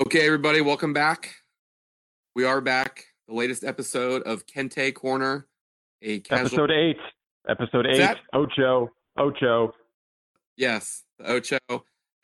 Okay, 0.00 0.26
everybody, 0.26 0.60
welcome 0.60 0.92
back. 0.92 1.34
We 2.34 2.44
are 2.44 2.60
back. 2.60 3.04
The 3.28 3.34
latest 3.34 3.64
episode 3.64 4.22
of 4.22 4.46
Kente 4.46 4.94
Corner, 4.94 5.46
a 6.02 6.20
casual. 6.20 6.46
Episode 6.46 6.70
eight. 6.70 6.96
Episode 7.48 7.86
Is 7.86 7.98
eight. 7.98 8.02
that- 8.02 8.18
Ocho. 8.32 8.90
Ocho. 9.18 9.74
Yes, 10.56 11.04
the 11.18 11.30
Ocho. 11.32 11.58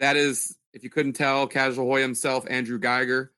That 0.01 0.17
is, 0.17 0.57
if 0.73 0.85
you 0.85 0.91
couldn't 0.91 1.15
tell, 1.15 1.47
Casual 1.47 1.87
Hoya 1.87 2.03
himself, 2.03 2.45
Andrew 2.49 2.79
Geiger. 2.79 3.33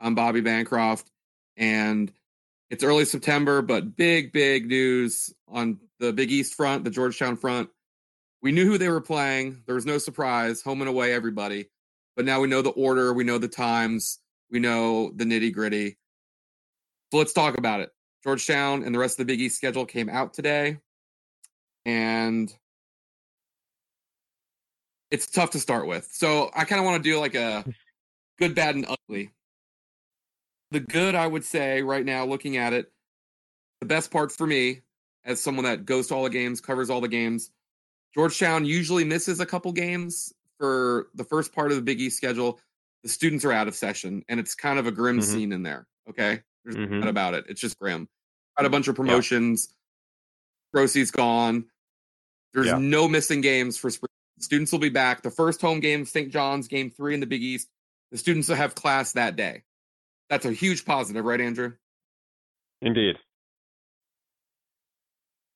I'm 0.00 0.14
Bobby 0.14 0.40
Bancroft. 0.40 1.10
And 1.56 2.12
it's 2.70 2.84
early 2.84 3.04
September, 3.04 3.62
but 3.62 3.96
big, 3.96 4.32
big 4.32 4.66
news 4.68 5.32
on 5.48 5.78
the 6.00 6.12
Big 6.12 6.30
East 6.30 6.54
front, 6.54 6.84
the 6.84 6.90
Georgetown 6.90 7.36
front. 7.36 7.70
We 8.42 8.52
knew 8.52 8.64
who 8.66 8.78
they 8.78 8.88
were 8.88 9.00
playing. 9.00 9.62
There 9.66 9.74
was 9.74 9.86
no 9.86 9.98
surprise, 9.98 10.62
home 10.62 10.80
and 10.82 10.88
away, 10.88 11.12
everybody. 11.14 11.68
But 12.16 12.24
now 12.24 12.40
we 12.40 12.48
know 12.48 12.62
the 12.62 12.70
order, 12.70 13.12
we 13.12 13.24
know 13.24 13.38
the 13.38 13.48
times, 13.48 14.18
we 14.50 14.58
know 14.58 15.12
the 15.14 15.24
nitty 15.24 15.52
gritty. 15.52 15.98
So 17.10 17.18
let's 17.18 17.32
talk 17.32 17.56
about 17.58 17.80
it. 17.80 17.90
Georgetown 18.22 18.84
and 18.84 18.94
the 18.94 18.98
rest 18.98 19.14
of 19.18 19.26
the 19.26 19.32
Big 19.32 19.40
East 19.40 19.56
schedule 19.56 19.86
came 19.86 20.08
out 20.08 20.34
today. 20.34 20.78
And 21.84 22.52
it's 25.10 25.26
tough 25.26 25.50
to 25.50 25.60
start 25.60 25.86
with. 25.86 26.08
So 26.12 26.50
I 26.54 26.64
kind 26.64 26.78
of 26.80 26.86
want 26.86 27.02
to 27.02 27.10
do 27.10 27.18
like 27.18 27.34
a 27.34 27.64
good, 28.38 28.54
bad, 28.54 28.74
and 28.74 28.86
ugly. 28.88 29.30
The 30.70 30.80
good, 30.80 31.14
I 31.14 31.26
would 31.26 31.44
say, 31.44 31.82
right 31.82 32.04
now, 32.04 32.24
looking 32.24 32.56
at 32.56 32.72
it, 32.72 32.90
the 33.80 33.86
best 33.86 34.10
part 34.10 34.32
for 34.32 34.46
me, 34.46 34.80
as 35.24 35.40
someone 35.40 35.64
that 35.64 35.84
goes 35.84 36.06
to 36.08 36.14
all 36.14 36.24
the 36.24 36.30
games, 36.30 36.60
covers 36.60 36.88
all 36.88 37.00
the 37.00 37.08
games, 37.08 37.50
Georgetown 38.14 38.64
usually 38.64 39.04
misses 39.04 39.40
a 39.40 39.46
couple 39.46 39.72
games 39.72 40.32
for 40.62 41.08
the 41.16 41.24
first 41.24 41.52
part 41.52 41.72
of 41.72 41.76
the 41.76 41.82
Big 41.82 42.00
East 42.00 42.16
schedule. 42.16 42.60
The 43.02 43.08
students 43.08 43.44
are 43.44 43.50
out 43.50 43.66
of 43.66 43.74
session, 43.74 44.24
and 44.28 44.38
it's 44.38 44.54
kind 44.54 44.78
of 44.78 44.86
a 44.86 44.92
grim 44.92 45.18
Mhm. 45.18 45.24
scene 45.24 45.50
in 45.52 45.64
there. 45.64 45.88
Okay, 46.08 46.40
there's 46.64 46.76
doubt 46.76 47.08
about 47.08 47.34
it. 47.34 47.46
It's 47.48 47.60
just 47.60 47.76
grim. 47.80 48.08
Got 48.56 48.66
a 48.66 48.70
bunch 48.70 48.86
of 48.86 48.94
promotions. 48.94 49.74
Rosie's 50.72 51.10
gone. 51.10 51.68
There's 52.54 52.68
Yeah. 52.68 52.78
no 52.78 53.08
missing 53.08 53.40
games 53.40 53.76
for 53.76 53.90
spring. 53.90 54.08
Students 54.38 54.70
will 54.70 54.78
be 54.78 54.88
back. 54.88 55.22
The 55.22 55.32
first 55.32 55.60
home 55.60 55.80
game, 55.80 56.04
St. 56.04 56.30
John's, 56.30 56.68
game 56.68 56.90
three 56.92 57.14
in 57.14 57.18
the 57.20 57.26
Big 57.26 57.42
East. 57.42 57.68
The 58.12 58.18
students 58.18 58.46
will 58.48 58.54
have 58.56 58.76
class 58.76 59.14
that 59.14 59.34
day. 59.34 59.64
That's 60.30 60.44
a 60.44 60.52
huge 60.52 60.84
positive, 60.84 61.24
right, 61.24 61.40
Andrew? 61.40 61.72
Indeed. 62.80 63.18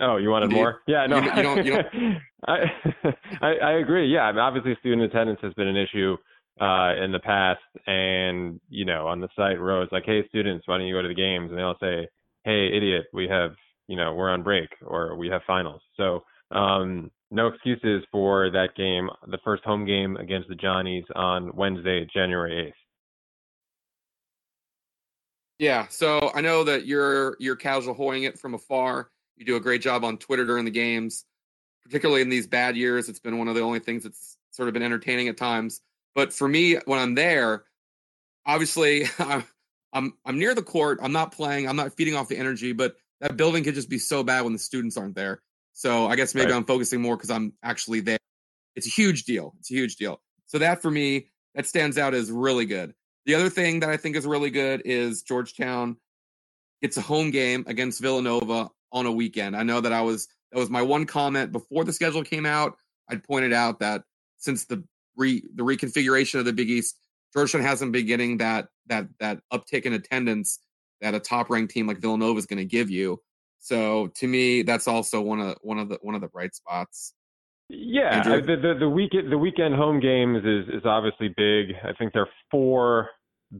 Oh, 0.00 0.16
you 0.19 0.28
wanted 0.30 0.50
more? 0.52 0.83
Yeah, 0.86 1.06
no. 1.06 1.19
You- 1.19 1.33
you 1.36 1.42
don't- 1.42 1.66
you 1.66 2.16
I, 2.48 2.58
I 3.41 3.48
I 3.62 3.72
agree. 3.78 4.12
Yeah, 4.12 4.22
I 4.25 4.33
mean, 4.33 4.41
obviously 4.41 4.77
student 4.80 5.02
attendance 5.02 5.41
has 5.42 5.55
been 5.55 5.69
an 5.69 5.77
issue 5.77 6.16
uh, 6.61 6.94
in 7.02 7.12
the 7.12 7.19
past, 7.19 7.61
and 7.86 8.61
you 8.69 8.84
know, 8.84 9.06
on 9.06 9.20
the 9.20 9.28
site, 9.36 9.58
Rose 9.61 9.89
like, 9.92 10.05
"Hey, 10.05 10.27
students, 10.28 10.67
why 10.69 10.78
don't 10.78 10.86
you 10.86 10.94
go 10.94 11.02
to 11.02 11.08
the 11.08 11.14
games?" 11.14 11.50
And 11.50 11.58
they 11.58 11.62
all 11.62 11.77
say, 11.80 12.08
"Hey, 12.44 12.69
idiot, 12.77 13.06
we 13.12 13.27
have, 13.28 13.52
you 13.89 13.97
know, 13.97 14.14
we're 14.14 14.30
on 14.30 14.42
break 14.42 14.69
or 14.84 15.17
we 15.17 15.28
have 15.28 15.42
finals." 15.47 15.83
So, 15.97 16.24
um, 16.50 17.11
no 17.30 17.48
excuses 17.48 18.05
for 18.12 18.50
that 18.50 18.74
game, 18.77 19.08
the 19.28 19.39
first 19.44 19.64
home 19.64 19.84
game 19.84 20.17
against 20.19 20.48
the 20.48 20.55
Johnnies 20.55 21.05
on 21.14 21.55
Wednesday, 21.56 22.06
January 22.14 22.69
eighth. 22.69 22.77
Yeah. 25.58 25.86
So 25.89 26.30
I 26.34 26.41
know 26.42 26.64
that 26.64 26.86
you're 26.86 27.36
you're 27.41 27.56
casual 27.56 27.94
hoying 27.94 28.24
it 28.24 28.39
from 28.39 28.55
afar. 28.55 29.11
You 29.37 29.45
do 29.45 29.56
a 29.56 29.61
great 29.61 29.83
job 29.83 30.05
on 30.05 30.19
Twitter 30.19 30.45
during 30.45 30.65
the 30.65 30.70
games, 30.70 31.25
particularly 31.84 32.23
in 32.23 32.29
these 32.29 32.47
bad 32.47 32.77
years. 32.77 33.09
It's 33.09 33.19
been 33.20 33.39
one 33.39 33.48
of 33.48 33.55
the 33.55 33.61
only 33.61 33.81
things 33.81 34.03
that's 34.05 34.39
sort 34.51 34.69
of 34.69 34.73
been 34.75 34.83
entertaining 34.83 35.29
at 35.29 35.37
times. 35.37 35.81
But 36.15 36.33
for 36.33 36.48
me, 36.48 36.77
when 36.87 36.98
I'm 36.98 37.15
there, 37.15 37.64
obviously 38.47 39.05
I'm 39.19 39.45
I'm 39.92 40.14
I'm 40.25 40.39
near 40.39 40.55
the 40.55 40.62
court. 40.62 40.98
I'm 41.03 41.12
not 41.12 41.33
playing. 41.33 41.69
I'm 41.69 41.77
not 41.77 41.95
feeding 41.97 42.14
off 42.14 42.29
the 42.29 42.39
energy. 42.39 42.73
But 42.73 42.97
that 43.20 43.37
building 43.37 43.64
could 43.64 43.75
just 43.75 43.91
be 43.91 43.98
so 43.98 44.23
bad 44.23 44.45
when 44.45 44.53
the 44.53 44.59
students 44.59 44.97
aren't 44.97 45.14
there. 45.14 45.42
So 45.73 46.07
I 46.07 46.17
guess 46.17 46.35
maybe 46.35 46.52
Right. 46.52 46.57
I'm 46.57 46.64
focusing 46.64 47.02
more 47.02 47.17
because 47.17 47.30
I'm 47.30 47.52
actually 47.63 48.01
there. 48.01 48.19
It's 48.75 48.86
a 48.86 48.91
huge 48.91 49.25
deal. 49.25 49.55
It's 49.58 49.70
a 49.70 49.75
huge 49.75 49.96
deal. 49.96 50.20
So 50.46 50.58
that 50.58 50.80
for 50.83 50.91
me, 50.91 51.29
that 51.55 51.67
stands 51.67 51.98
out 51.98 52.14
as 52.14 52.30
really 52.30 52.67
good. 52.67 52.95
The 53.27 53.35
other 53.35 53.51
thing 53.51 53.80
that 53.80 53.91
I 53.91 53.96
think 53.96 54.17
is 54.17 54.27
really 54.27 54.51
good 54.51 54.83
is 54.85 55.23
Georgetown 55.23 55.96
gets 56.80 56.96
a 56.96 57.01
home 57.01 57.30
game 57.30 57.64
against 57.67 58.01
Villanova 58.01 58.70
on 58.96 59.05
a 59.05 59.12
weekend. 59.12 59.55
I 59.55 59.62
know 59.62 59.80
that 59.83 59.92
I 59.92 60.01
was 60.01 60.27
that 60.51 60.58
was 60.58 60.70
my 60.70 60.80
one 60.80 61.05
comment 61.05 61.52
before 61.52 61.84
the 61.84 61.92
schedule 61.92 62.24
came 62.24 62.46
out. 62.46 62.79
I'd 63.11 63.23
pointed 63.23 63.52
out 63.52 63.79
that 63.80 64.02
since 64.39 64.64
the 64.64 64.83
re 65.17 65.42
the 65.55 65.62
reconfiguration 65.62 66.39
of 66.39 66.46
the 66.46 66.52
Big 66.55 66.70
East, 66.70 66.98
Georgetown 67.34 67.61
hasn't 67.61 67.92
been 67.92 68.07
getting 68.07 68.39
that 68.39 68.68
that 68.86 69.07
that 69.20 69.40
uptick 69.52 69.83
in 69.83 69.92
attendance 69.92 70.61
that 71.02 71.14
a 71.14 71.20
top 71.20 71.51
ranked 71.51 71.73
team 71.74 71.86
like 71.86 71.98
Villanova 71.98 72.39
is 72.39 72.46
going 72.46 72.58
to 72.58 72.64
give 72.64 72.89
you. 72.90 73.20
So 73.58 74.08
to 74.17 74.27
me, 74.27 74.62
that's 74.62 74.89
also 74.89 75.20
one 75.20 75.40
of 75.40 75.57
one 75.61 75.78
of 75.78 75.90
the 75.90 75.98
one 76.01 76.14
of 76.14 76.23
the 76.23 76.28
bright 76.28 76.55
spots. 76.55 77.13
Yeah? 77.68 78.23
I- 78.24 78.40
the, 78.40 78.57
the 78.57 78.74
the 78.80 78.89
weekend 78.89 79.30
the 79.30 79.39
weekend 79.39 79.74
home 79.74 80.01
games 80.01 80.39
is 80.39 80.74
is 80.74 80.86
obviously 80.86 81.28
big. 81.36 81.77
I 81.84 81.92
think 81.98 82.14
there 82.14 82.23
are 82.23 82.30
four 82.51 83.11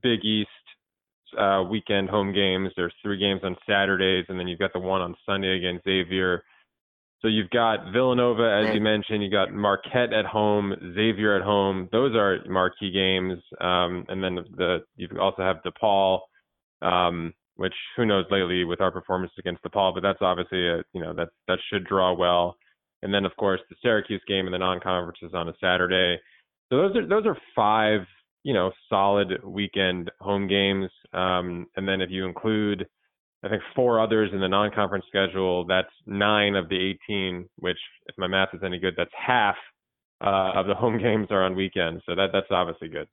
Big 0.03 0.25
East 0.25 0.49
uh, 1.39 1.65
weekend 1.69 2.09
home 2.09 2.33
games. 2.33 2.71
There's 2.77 2.95
three 3.03 3.19
games 3.19 3.41
on 3.45 3.57
Saturdays, 3.69 4.27
and 4.29 4.39
then 4.39 4.49
you've 4.49 4.59
got 4.59 4.73
the 4.73 4.79
one 4.79 5.01
on 5.01 5.15
Sunday 5.27 5.57
against 5.57 5.85
Xavier. 5.85 6.43
So 7.23 7.29
you've 7.29 7.51
got 7.51 7.93
Villanova, 7.93 8.63
as 8.65 8.75
you 8.75 8.81
mentioned. 8.81 9.23
You 9.23 9.31
got 9.31 9.53
Marquette 9.53 10.13
at 10.13 10.27
home, 10.27 10.75
Xavier 10.95 11.37
at 11.37 11.43
home. 11.43 11.89
Those 11.91 12.15
are 12.15 12.39
marquee 12.47 12.93
games. 12.93 13.43
Um, 13.61 14.05
and 14.09 14.23
then 14.23 14.35
the, 14.35 14.45
the 14.57 14.79
you 14.97 15.09
also 15.19 15.43
have 15.43 15.57
DePaul, 15.65 16.21
um, 16.83 17.33
which 17.57 17.75
who 17.97 18.05
knows 18.05 18.27
lately 18.31 18.65
with 18.65 18.81
our 18.81 18.91
performance 18.91 19.33
against 19.39 19.63
DePaul, 19.65 19.95
but 19.95 20.03
that's 20.03 20.21
obviously 20.21 20.69
a 20.69 20.83
you 20.93 21.01
know 21.01 21.15
that 21.15 21.29
that 21.49 21.59
should 21.73 21.87
draw 21.87 22.13
well. 22.15 22.57
And 23.03 23.13
then 23.13 23.25
of 23.25 23.35
course 23.37 23.61
the 23.71 23.77
Syracuse 23.83 24.23
game 24.29 24.47
and 24.47 24.55
the 24.55 24.59
non-conference 24.59 25.19
is 25.23 25.33
on 25.35 25.49
a 25.49 25.55
Saturday. 25.61 26.21
So 26.69 26.77
those 26.77 26.97
are 26.97 27.09
those 27.09 27.27
are 27.27 27.37
five 27.55 28.01
you 28.47 28.55
know 28.55 28.71
solid 28.89 29.43
weekend 29.45 30.09
home 30.21 30.47
games. 30.47 30.89
Um, 31.13 31.67
and 31.77 31.87
then 31.87 32.01
if 32.01 32.11
you 32.13 32.25
include 32.25 32.87
I 33.43 33.49
think 33.49 33.61
four 33.75 34.01
others 34.01 34.31
in 34.33 34.41
the 34.41 34.49
non-conference 34.49 35.05
schedule, 35.09 35.67
that's 35.67 35.91
nine 36.07 36.55
of 36.55 36.69
the 36.69 36.97
18. 37.09 37.49
Which 37.57 37.77
if 38.07 38.17
my 38.17 38.29
math 38.29 38.51
is 38.55 38.61
any 38.65 38.79
good, 38.79 38.95
that's 38.97 39.11
half 39.15 39.57
uh, 40.25 40.53
of 40.55 40.69
the 40.69 40.77
home 40.77 40.97
games 41.03 41.27
are 41.31 41.43
on 41.43 41.57
weekends. 41.57 42.05
So 42.07 42.15
that 42.15 42.29
that's 42.33 42.47
obviously 42.51 42.87
good. 42.87 43.09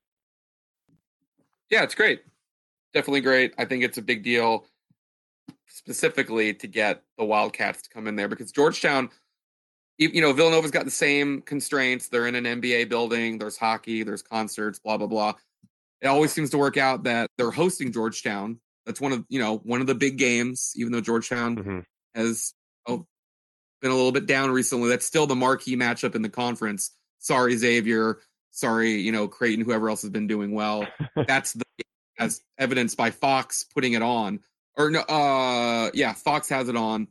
Yeah, 1.72 1.82
it's 1.82 1.96
great. 1.96 2.22
Definitely 2.94 3.22
great. 3.22 3.56
I 3.58 3.66
think 3.66 3.84
it's 3.84 3.98
a 3.98 4.04
big 4.04 4.22
deal 4.24 4.68
specifically 5.68 6.54
to 6.54 6.68
get 6.68 7.02
the 7.18 7.26
Wildcats 7.26 7.82
to 7.82 7.90
come 7.90 8.08
in 8.08 8.16
there 8.16 8.28
because 8.28 8.52
Georgetown, 8.52 9.10
you 10.10 10.22
know, 10.22 10.34
Villanova's 10.34 10.72
got 10.72 10.86
the 10.86 10.92
same 10.92 11.42
constraints. 11.42 12.08
They're 12.08 12.28
in 12.28 12.36
an 12.36 12.46
NBA 12.46 12.90
building, 12.90 13.38
there's 13.38 13.58
hockey, 13.58 14.04
there's 14.04 14.22
concerts, 14.22 14.80
blah, 14.80 14.98
blah, 14.98 15.08
blah. 15.08 15.34
It 16.02 16.08
always 16.08 16.32
seems 16.32 16.50
to 16.52 16.58
work 16.58 16.78
out 16.78 17.04
that 17.04 17.30
they're 17.38 17.52
hosting 17.52 17.92
Georgetown. 17.92 18.60
That's 18.86 19.00
one 19.00 19.14
of, 19.14 19.26
you 19.30 19.40
know, 19.40 19.58
one 19.58 19.82
of 19.82 19.88
the 19.88 19.96
big 19.96 20.18
games, 20.18 20.74
even 20.76 20.92
though 20.92 21.02
Georgetown 21.02 21.58
hmm 21.58 21.80
has 22.16 22.54
oh, 22.88 23.08
been 23.82 23.92
a 23.92 23.96
little 23.96 24.12
bit 24.12 24.28
down 24.28 24.52
recently. 24.52 24.90
That's 24.90 25.06
still 25.06 25.26
the 25.26 25.36
marquee 25.36 25.76
matchup 25.76 26.16
in 26.16 26.22
the 26.22 26.30
conference. 26.30 26.92
Sorry, 27.20 27.56
Xavier. 27.56 28.20
Sorry, 28.52 29.02
you 29.02 29.12
know, 29.12 29.28
Creighton, 29.28 29.66
whoever 29.66 29.90
else 29.90 30.04
has 30.04 30.12
been 30.12 30.28
doing 30.28 30.52
well. 30.52 30.88
That's 31.28 31.54
the 31.54 31.64
as 32.20 32.42
evidenced 32.58 32.98
by 32.98 33.12
Fox 33.12 33.66
putting 33.74 33.94
it 33.94 34.02
on. 34.02 34.40
Or 34.78 34.90
no, 34.90 35.00
uh 35.02 35.90
yeah, 35.94 36.14
Fox 36.14 36.50
has 36.50 36.70
it 36.70 36.76
on. 36.76 37.08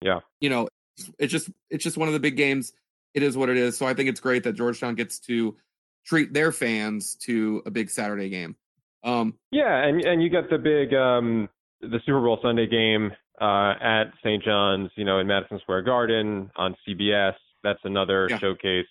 Yeah. 0.00 0.20
You 0.40 0.50
know, 0.50 0.68
it's 1.18 1.32
just 1.32 1.50
it's 1.70 1.84
just 1.84 1.96
one 1.96 2.08
of 2.08 2.14
the 2.14 2.20
big 2.20 2.36
games. 2.36 2.72
It 3.14 3.22
is 3.22 3.36
what 3.36 3.48
it 3.48 3.56
is. 3.56 3.76
So 3.76 3.86
I 3.86 3.94
think 3.94 4.08
it's 4.08 4.20
great 4.20 4.42
that 4.44 4.54
Georgetown 4.54 4.94
gets 4.94 5.18
to 5.20 5.56
treat 6.04 6.32
their 6.32 6.52
fans 6.52 7.14
to 7.16 7.62
a 7.66 7.70
big 7.70 7.90
Saturday 7.90 8.28
game. 8.28 8.56
Um 9.02 9.34
Yeah, 9.50 9.84
and 9.84 10.04
and 10.04 10.22
you 10.22 10.30
got 10.30 10.50
the 10.50 10.58
big 10.58 10.94
um 10.94 11.48
the 11.80 12.00
Super 12.06 12.20
Bowl 12.20 12.38
Sunday 12.42 12.66
game 12.66 13.12
uh 13.40 13.74
at 13.80 14.04
St. 14.24 14.42
John's, 14.42 14.90
you 14.96 15.04
know, 15.04 15.18
in 15.18 15.26
Madison 15.26 15.58
Square 15.60 15.82
Garden 15.82 16.50
on 16.56 16.76
CBS. 16.86 17.34
That's 17.62 17.80
another 17.84 18.28
Yeah. 18.30 18.38
showcase 18.38 18.86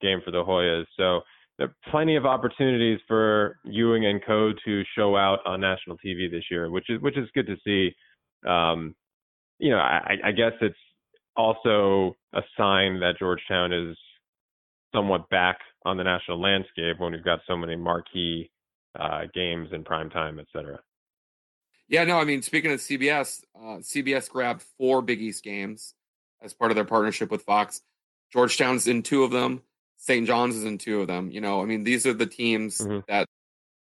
game 0.00 0.20
for 0.24 0.30
the 0.30 0.42
Hoyas. 0.44 0.86
So 0.96 1.20
there 1.58 1.68
are 1.68 1.74
plenty 1.90 2.16
of 2.16 2.24
opportunities 2.26 2.98
for 3.06 3.58
Ewing 3.64 4.06
and 4.06 4.20
Co 4.24 4.52
to 4.64 4.82
show 4.96 5.16
out 5.16 5.40
on 5.44 5.60
national 5.60 5.96
TV 5.98 6.30
this 6.30 6.44
year, 6.50 6.70
which 6.70 6.88
is 6.88 7.00
which 7.00 7.16
is 7.16 7.28
good 7.34 7.46
to 7.46 7.56
see. 7.64 7.94
Um, 8.48 8.94
you 9.58 9.70
know, 9.70 9.78
I, 9.78 10.16
I 10.24 10.32
guess 10.32 10.52
it's 10.60 10.74
also 11.36 12.16
a 12.32 12.42
sign 12.56 13.00
that 13.00 13.18
Georgetown 13.18 13.72
is 13.72 13.96
somewhat 14.94 15.28
back 15.30 15.58
on 15.84 15.96
the 15.96 16.04
national 16.04 16.40
landscape 16.40 16.98
when 16.98 17.12
we've 17.12 17.24
got 17.24 17.40
so 17.46 17.56
many 17.56 17.76
marquee 17.76 18.50
uh, 18.98 19.22
games 19.34 19.70
in 19.72 19.84
prime 19.84 20.10
time, 20.10 20.38
et 20.38 20.46
cetera. 20.52 20.78
Yeah, 21.88 22.04
no, 22.04 22.18
I 22.18 22.24
mean, 22.24 22.42
speaking 22.42 22.72
of 22.72 22.80
CBS, 22.80 23.42
uh, 23.54 23.78
CBS 23.78 24.28
grabbed 24.28 24.62
four 24.78 25.02
Big 25.02 25.20
East 25.20 25.42
games 25.42 25.94
as 26.42 26.54
part 26.54 26.70
of 26.70 26.74
their 26.74 26.84
partnership 26.84 27.30
with 27.30 27.42
Fox. 27.42 27.82
Georgetown's 28.32 28.86
in 28.86 29.02
two 29.02 29.24
of 29.24 29.30
them. 29.30 29.62
St. 29.98 30.26
John's 30.26 30.56
is 30.56 30.64
in 30.64 30.78
two 30.78 31.00
of 31.00 31.06
them. 31.06 31.30
You 31.30 31.40
know, 31.40 31.62
I 31.62 31.64
mean, 31.64 31.84
these 31.84 32.06
are 32.06 32.12
the 32.14 32.26
teams 32.26 32.78
Mhm. 32.78 33.06
that 33.06 33.26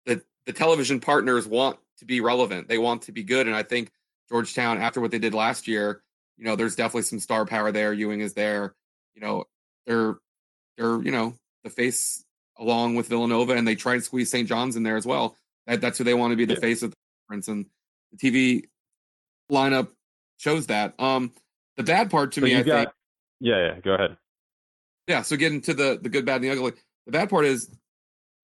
the 0.07 0.23
the 0.47 0.53
television 0.53 0.99
partners 0.99 1.47
want 1.47 1.79
to 1.99 2.05
be 2.05 2.21
relevant. 2.21 2.67
They 2.69 2.79
want 2.79 3.03
to 3.03 3.13
be 3.13 3.23
good, 3.23 3.47
and 3.47 3.55
I 3.55 3.63
think 3.63 3.91
Georgetown, 4.29 4.79
after 4.79 5.01
what 5.01 5.11
they 5.11 5.19
did 5.19 5.35
last 5.35 5.69
year, 5.69 6.03
you 6.41 6.47
know, 6.47 6.57
there's 6.57 6.75
definitely 6.75 7.03
some 7.03 7.21
star 7.21 7.45
power 7.45 7.71
there. 7.71 7.93
Ewing 7.93 8.21
is 8.21 8.33
there. 8.33 8.75
You 9.15 9.21
know, 9.21 9.45
they're 9.87 10.15
they're 10.79 11.01
you 11.03 11.11
know 11.11 11.35
the 11.65 11.71
face 11.71 12.25
along 12.59 12.95
with 12.95 13.09
Villanova, 13.09 13.53
and 13.53 13.69
they 13.69 13.75
try 13.75 13.97
to 13.97 14.01
squeeze 14.01 14.31
St. 14.31 14.49
John's 14.49 14.75
in 14.75 14.83
there 14.83 14.97
as 14.97 15.05
well. 15.05 15.37
That, 15.67 15.83
that's 15.83 15.99
who 15.99 16.05
they 16.05 16.15
want 16.15 16.33
to 16.33 16.37
be 16.37 16.47
the 16.47 16.55
yeah. 16.55 16.61
face 16.61 16.83
of 16.83 16.93
the 16.93 16.97
conference, 17.29 17.49
and 17.49 17.67
the 18.13 18.17
TV 18.17 18.65
lineup 19.53 19.89
shows 20.39 20.69
that. 20.69 20.99
Um, 20.99 21.33
the 21.77 21.83
bad 21.83 22.11
part 22.11 22.33
to 22.33 22.41
so 22.41 22.47
me, 22.47 22.57
I 22.57 22.63
got, 22.63 22.75
think. 22.75 22.89
Yeah, 23.41 23.59
yeah. 23.59 23.81
Go 23.81 23.93
ahead. 23.93 24.17
Yeah. 25.09 25.21
So 25.21 25.37
getting 25.37 25.61
to 25.63 25.75
the 25.75 25.99
the 26.01 26.09
good, 26.09 26.25
bad, 26.25 26.37
and 26.37 26.45
the 26.45 26.51
ugly. 26.53 26.73
The 27.05 27.13
bad 27.13 27.29
part 27.29 27.45
is 27.45 27.71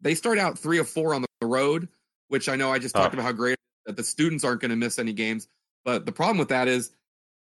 they 0.02 0.14
start 0.14 0.38
out 0.38 0.58
three 0.58 0.78
or 0.78 0.84
four 0.84 1.14
on 1.14 1.24
the 1.40 1.46
road, 1.46 1.88
which 2.28 2.50
I 2.50 2.56
know 2.56 2.70
I 2.70 2.78
just 2.78 2.94
talked 2.94 3.14
about 3.14 3.24
how 3.24 3.32
great 3.32 3.56
that 3.86 3.96
the 3.96 4.04
students 4.04 4.44
aren't 4.44 4.60
going 4.60 4.70
to 4.70 4.76
miss 4.76 4.98
any 4.98 5.14
games. 5.14 5.48
But 5.82 6.04
the 6.04 6.12
problem 6.12 6.36
with 6.36 6.48
that 6.48 6.68
is 6.68 6.90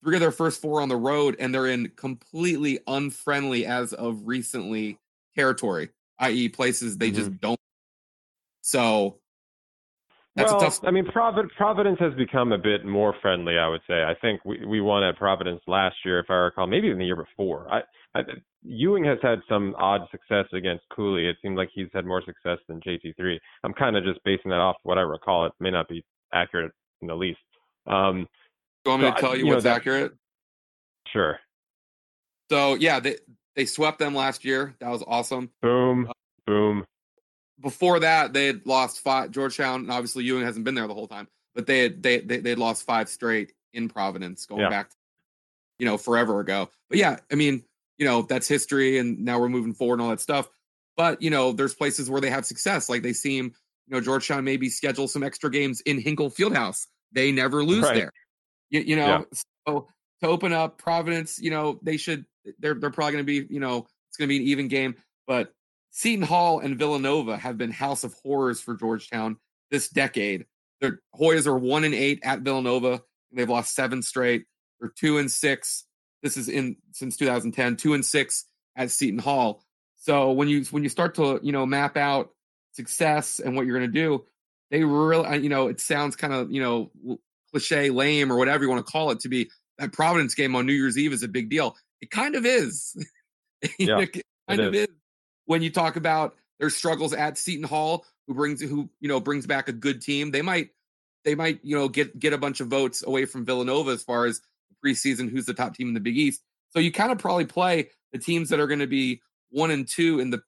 three 0.03 0.17
of 0.17 0.21
their 0.21 0.33
first 0.33 0.61
four 0.61 0.81
on 0.81 0.89
the 0.89 0.97
road, 0.97 1.37
and 1.39 1.55
they're 1.55 1.67
in 1.67 1.91
completely 1.97 2.81
unfriendly 2.87 3.67
as 3.67 3.93
of 3.93 4.27
recently 4.27 4.99
territory, 5.37 5.91
i.e., 6.21 6.49
places 6.49 6.99
they 6.99 7.09
mm-hmm. 7.09 7.17
just 7.17 7.41
don't. 7.41 7.61
So 8.62 9.19
that's 10.39 10.53
well, 10.53 10.61
tough... 10.61 10.85
I 10.85 10.91
mean, 10.91 11.05
Providence 11.06 11.99
has 12.00 12.15
become 12.15 12.53
a 12.53 12.59
bit 12.59 12.85
more 12.85 13.15
friendly. 13.21 13.59
I 13.59 13.69
would 13.69 13.81
say. 13.89 14.05
I 14.05 14.15
think 14.21 14.45
we 14.45 14.65
we 14.65 14.81
won 14.81 15.03
at 15.03 15.17
Providence 15.17 15.61
last 15.67 15.97
year, 16.05 16.21
if 16.21 16.27
I 16.29 16.35
recall, 16.35 16.67
maybe 16.67 16.87
even 16.87 16.99
the 16.99 17.06
year 17.06 17.17
before. 17.17 17.67
I, 17.73 17.81
I, 18.15 18.23
Ewing 18.62 19.05
has 19.05 19.19
had 19.23 19.41
some 19.49 19.75
odd 19.79 20.03
success 20.11 20.47
against 20.53 20.85
Cooley. 20.95 21.27
It 21.27 21.37
seems 21.43 21.56
like 21.56 21.71
he's 21.75 21.89
had 21.93 22.06
more 22.06 22.23
success 22.25 22.59
than 22.69 22.81
JT3. 22.81 23.39
I'm 23.65 23.73
kind 23.73 23.97
of 23.97 24.05
just 24.05 24.23
basing 24.25 24.50
that 24.50 24.61
off 24.61 24.77
what 24.83 24.99
I 24.99 25.03
recall. 25.03 25.47
It 25.47 25.53
may 25.61 25.71
not 25.71 25.89
be 25.89 26.05
accurate 26.33 26.73
in 27.03 27.09
the 27.09 27.15
least. 27.15 27.39
Um, 27.87 28.29
you 28.88 29.00
want 29.00 29.02
me 29.02 29.08
so 29.08 29.14
to 29.14 29.20
tell 29.20 29.37
you, 29.37 29.44
you 29.44 29.52
what's 29.52 29.64
know, 29.64 29.70
that, 29.70 29.76
accurate? 29.76 30.12
Sure. 31.06 31.38
So 32.50 32.75
yeah, 32.75 33.00
they 33.00 33.17
they 33.56 33.67
swept 33.67 33.99
them 33.99 34.14
last 34.14 34.44
year. 34.44 34.75
That 34.81 34.90
was 34.90 35.02
awesome. 35.06 35.50
Boom, 35.62 36.08
uh, 36.08 36.12
boom 36.46 36.85
before 37.61 38.00
that, 38.00 38.32
they 38.32 38.46
had 38.46 38.67
lost 38.67 39.00
five. 39.00 39.31
Georgetown, 39.31 39.81
and 39.81 39.90
obviously 39.90 40.25
Ewing 40.25 40.44
hasn't 40.44 40.64
been 40.64 40.75
there 40.75 40.87
the 40.87 40.94
whole 40.94 41.08
time, 41.08 41.29
but 41.55 41.67
they 41.67 41.81
had 41.81 42.02
they 42.02 42.19
they 42.19 42.38
they 42.38 42.55
lost 42.55 42.85
five 42.87 43.08
straight 43.08 43.52
in 43.73 43.88
Providence, 43.88 44.46
going 44.46 44.62
yeah. 44.62 44.69
back, 44.69 44.90
you 45.79 45.87
know, 45.87 45.99
forever 45.99 46.40
ago. 46.40 46.69
But 46.88 46.99
yeah, 46.99 47.17
I 47.31 47.35
mean, 47.35 47.64
you 47.99 48.06
know, 48.06 48.23
that's 48.23 48.49
history, 48.49 48.99
and 48.99 49.25
now 49.25 49.40
we're 49.40 49.49
moving 49.49 49.75
forward 49.75 49.94
and 49.94 50.02
all 50.02 50.11
that 50.11 50.20
stuff. 50.20 50.49
But 50.96 51.23
you 51.23 51.31
know, 51.31 51.52
there's 51.52 51.75
places 51.75 52.11
where 52.11 52.20
they 52.20 52.31
have 52.31 52.46
success, 52.46 52.88
like 52.88 53.02
they 53.02 53.12
seem, 53.12 53.46
you 53.87 53.94
know, 53.94 54.00
Georgetown 54.00 54.44
maybe 54.44 54.69
schedule 54.69 55.08
some 55.08 55.23
extra 55.23 55.50
games 55.50 55.81
in 55.82 56.00
Hinkle 56.00 56.31
Fieldhouse. 56.31 56.87
They 57.12 57.32
never 57.32 57.64
lose 57.64 57.85
right. 57.85 57.94
there. 57.94 58.12
You, 58.70 58.81
you 58.81 58.97
know, 58.97 59.06
yeah. 59.06 59.23
so 59.67 59.88
to 60.20 60.26
open 60.26 60.53
up 60.53 60.79
Providence, 60.79 61.38
you 61.38 61.50
know, 61.50 61.79
they 61.82 61.97
should. 61.97 62.25
They're 62.59 62.75
they're 62.75 62.91
probably 62.91 63.12
going 63.12 63.26
to 63.26 63.47
be, 63.47 63.53
you 63.53 63.61
know, 63.61 63.87
it's 64.09 64.17
going 64.17 64.29
to 64.29 64.32
be 64.32 64.38
an 64.38 64.49
even 64.49 64.69
game, 64.69 64.94
but 65.26 65.53
Seton 65.91 66.25
Hall 66.25 66.61
and 66.61 66.79
Villanova 66.79 67.37
have 67.37 67.59
been 67.59 67.70
house 67.70 68.05
of 68.05 68.15
horrors 68.23 68.61
for 68.61 68.75
Georgetown 68.75 69.37
this 69.70 69.88
decade. 69.88 70.47
Their 70.81 71.00
Hoyas 71.19 71.47
are 71.47 71.59
one 71.59 71.85
and 71.85 71.94
eight 71.94 72.20
at 72.23 72.41
Villanova. 72.41 73.03
they've 73.32 73.49
lost 73.49 73.75
seven 73.75 74.03
straight. 74.03 74.44
They're 74.81 74.93
two 74.97 75.19
and 75.19 75.31
six. 75.31 75.85
This 76.23 76.37
is 76.37 76.49
in 76.49 76.76
since 76.93 77.17
2010. 77.17 77.76
Two 77.76 77.94
and 77.94 78.05
six 78.05 78.44
at 78.76 78.91
Seton 78.91 79.19
Hall. 79.19 79.62
So 79.97 80.32
when 80.32 80.49
you 80.49 80.64
when 80.71 80.82
you 80.85 80.88
start 80.88 81.17
to 81.17 81.41
you 81.43 81.53
know 81.53 81.67
map 81.67 81.97
out 81.97 82.31
success 82.73 83.41
and 83.41 83.56
what 83.56 83.67
you're 83.67 83.76
going 83.79 83.91
to 83.91 84.00
do, 84.00 84.25
they 84.71 84.85
really 84.85 85.26
uh, 85.26 85.35
you 85.35 85.49
know 85.49 85.69
it 85.69 85.81
sounds 85.81 86.17
kind 86.17 86.32
of 86.32 86.53
you 86.53 86.62
know 86.62 87.19
cliche, 87.50 87.91
lame, 87.91 88.33
or 88.33 88.37
whatever 88.37 88.65
you 88.65 88.71
want 88.71 88.85
to 88.85 88.91
call 88.91 89.11
it 89.11 89.21
to 89.21 89.29
be 89.29 89.50
that 89.79 89.93
Providence 89.93 90.35
game 90.35 90.55
on 90.56 90.67
New 90.67 90.73
Year's 90.73 90.99
Eve 90.99 91.12
is 91.12 91.23
a 91.23 91.29
big 91.29 91.49
deal. 91.49 91.77
It 92.00 92.11
kind 92.11 92.35
of 92.35 92.45
is. 92.47 92.97
Yeah, 93.77 93.99
it 93.99 94.12
kind 94.49 94.61
it 94.61 94.67
of 94.69 94.75
is. 94.77 94.87
is 94.87 94.95
when 95.47 95.62
you 95.62 95.71
talk 95.71 95.97
about 95.97 96.37
their 96.61 96.71
struggles 96.71 97.12
at 97.12 97.37
Seton 97.37 97.65
Hall, 97.65 98.06
who 98.29 98.35
brings 98.35 98.61
who 98.61 98.89
you 99.00 99.09
know 99.09 99.19
brings 99.19 99.49
back 99.49 99.69
a 99.69 99.73
good 99.73 100.00
team, 100.00 100.31
they 100.31 100.43
might 100.43 100.69
they 101.25 101.35
might 101.35 101.59
you 101.65 101.77
know 101.77 101.89
get 101.89 102.17
get 102.17 102.33
a 102.33 102.39
bunch 102.39 102.61
of 102.61 102.69
votes 102.69 103.03
away 103.05 103.25
from 103.25 103.45
Villanova 103.45 103.91
as 103.91 104.05
far 104.05 104.27
as 104.27 104.41
preseason 104.85 105.29
who's 105.29 105.47
the 105.47 105.55
top 105.55 105.75
team 105.75 105.89
in 105.89 105.95
the 105.95 106.00
Big 106.00 106.17
East. 106.17 106.41
So 106.71 106.79
you 106.79 106.93
kind 106.93 107.11
of 107.11 107.19
probably 107.19 107.47
play 107.47 107.91
the 108.12 108.19
teams 108.19 108.50
that 108.50 108.61
are 108.61 108.69
going 108.69 108.79
to 108.79 108.87
be 108.87 109.23
one 109.50 109.73
and 109.73 109.89
two 109.89 110.21
in 110.21 110.31
the 110.31 110.41